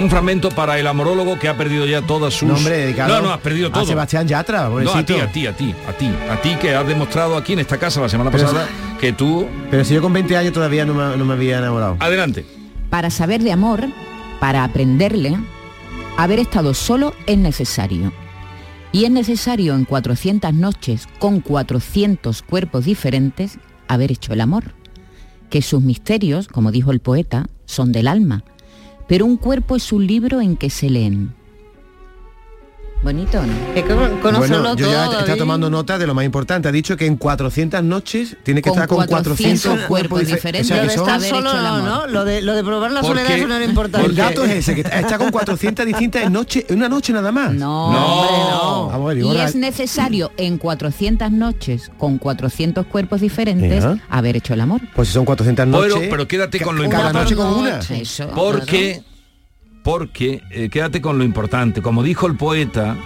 [0.00, 2.48] Un fragmento para el amorólogo que ha perdido ya todas sus.
[2.48, 3.84] No, hombre, dedicado no, no, has perdido a todo.
[3.84, 6.86] Sebastián Yatra, No, a ti, a ti, a ti, a ti, a ti que has
[6.86, 8.66] demostrado aquí en esta casa la semana Pero pasada
[8.98, 9.46] que tú.
[9.70, 11.96] Pero si yo con 20 años todavía no me, no me había enamorado.
[12.00, 12.46] Adelante.
[12.88, 13.86] Para saber de amor,
[14.40, 15.36] para aprenderle,
[16.16, 18.10] haber estado solo es necesario.
[18.92, 24.74] Y es necesario en 400 noches con 400 cuerpos diferentes haber hecho el amor.
[25.50, 28.44] Que sus misterios, como dijo el poeta, son del alma.
[29.10, 31.34] Pero un cuerpo es un libro en que se leen.
[33.02, 33.72] Bonito, ¿no?
[33.72, 36.68] Que conocerlo Bueno, yo ya todo, está tomando nota de lo más importante.
[36.68, 40.34] Ha dicho que en 400 noches tiene que Con estar con 400, 400 cuerpos dife-
[40.34, 40.70] diferentes.
[40.70, 42.06] o sea, Lo de estar solo.
[42.08, 44.06] Lo de, lo de probar la Porque- soledad eso no era importante.
[44.06, 47.32] El dato es ese, que está con 400 distintas en noche, en una noche nada
[47.32, 47.54] más.
[47.54, 48.06] No, No.
[48.20, 48.86] hombre, no.
[48.88, 53.96] Vamos a ver, Y es necesario en 400 noches con 400 cuerpos diferentes Ya.
[54.10, 54.82] haber hecho el amor.
[54.94, 55.94] Pues si son 400 noches.
[55.94, 57.34] Pero, pero quédate con lo cada importante.
[57.34, 57.78] noche con una.
[57.98, 58.28] Eso.
[58.34, 59.02] Porque,
[59.82, 61.82] porque, eh, quédate con lo importante.
[61.82, 62.96] Como dijo el poeta,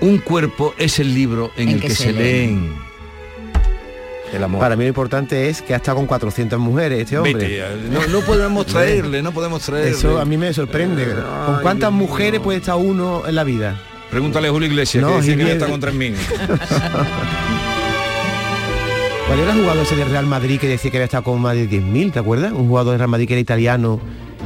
[0.00, 2.74] un cuerpo es el libro en, el que, se, leen.
[4.32, 4.60] El amor.
[4.60, 7.34] Para mí lo importante es que ha estado con 400 mujeres este hombre.
[7.34, 9.90] Vete, eh, no, no podemos traerle, no podemos traerle.
[9.90, 11.14] Eso a mí me sorprende.
[11.46, 13.80] ¿Con cuántas mujeres puede estar uno en la vida?
[14.10, 16.14] Pregúntale a Julio Iglesias, No, que dice que ya está con 3.000.
[19.26, 21.54] ¿Cuál era el jugador ese del Real Madrid que decía que había estado con más
[21.54, 22.52] de 10.000, ¿te acuerdas?
[22.52, 24.00] Un jugador del Real Madrid que era italiano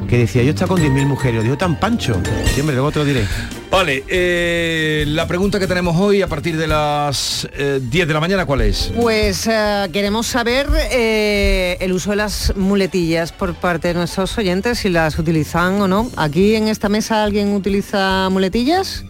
[0.08, 1.36] que decía, yo estado con 10.000 mujeres.
[1.36, 2.20] Lo dijo tan pancho.
[2.54, 3.24] Siempre, luego lo diré.
[3.70, 8.20] Vale, eh, la pregunta que tenemos hoy a partir de las eh, 10 de la
[8.20, 8.92] mañana, ¿cuál es?
[8.94, 14.78] Pues eh, queremos saber eh, el uso de las muletillas por parte de nuestros oyentes,
[14.78, 16.10] si las utilizan o no.
[16.16, 19.04] ¿Aquí en esta mesa alguien utiliza muletillas?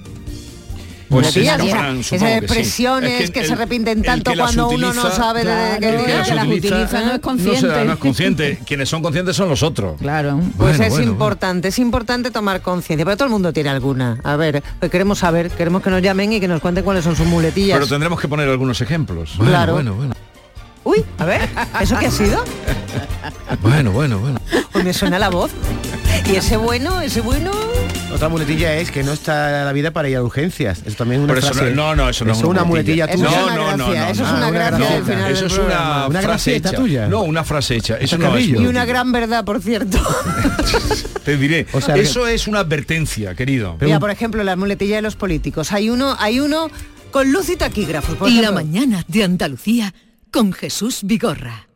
[1.09, 2.25] Pues sí, esas, que sí.
[2.25, 5.81] expresiones Es que, el- se repiten el tanto que cuando uno no sabe de Claro,
[5.81, 7.85] qué El que las que las utiliza no es consciente.
[7.85, 8.59] No, es consciente.
[8.67, 10.01] Quienes son conscientes son los otros.
[10.01, 10.41] Claro.
[10.57, 14.19] Pues Bueno, es bueno, importante, es importante tomar conciencia, pero todo el mundo tiene alguna.
[14.25, 17.15] A ver, pues queremos saber, queremos que nos llamen y que nos cuenten cuáles son
[17.15, 17.77] sus muletillas.
[17.79, 19.35] Pero tendremos que poner algunos ejemplos.
[19.39, 19.75] Claro.
[19.75, 20.15] Bueno, bueno,
[20.85, 21.49] Uy, a ver,
[21.81, 22.45] ¿eso qué ha sido?
[23.61, 24.39] bueno, bueno, bueno.
[24.73, 25.51] Pues me suena la voz.
[26.31, 27.51] Y ese bueno, ese bueno...
[28.17, 30.83] Otra muletilla es que no está la vida para ir a urgencias.
[30.87, 31.71] Eso también es una eso frase.
[31.75, 33.15] no- no, no, eso no es una una muletilla tuya.
[33.29, 36.07] Eso es una No, no, gracia, no, eso es una gracia final Eso es una,
[36.07, 36.73] Una frase hecha.
[36.73, 37.09] tuya.
[37.09, 37.97] No, una frase hecha.
[37.99, 39.99] Eso no es Y una gran verdad, por cierto.
[41.25, 41.67] Te diré.
[41.73, 43.77] O sea, eso es una advertencia, querido.
[43.83, 45.73] Mira, por ejemplo, la muletilla de los políticos.
[45.73, 46.71] Hay uno, hay uno
[47.11, 48.17] con luz y taquígrafos.
[48.17, 49.93] por La mañana de Andalucía
[50.33, 51.69] con Jesús Vigorra.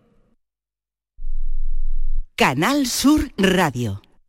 [2.34, 4.00] Canal Sur Radio.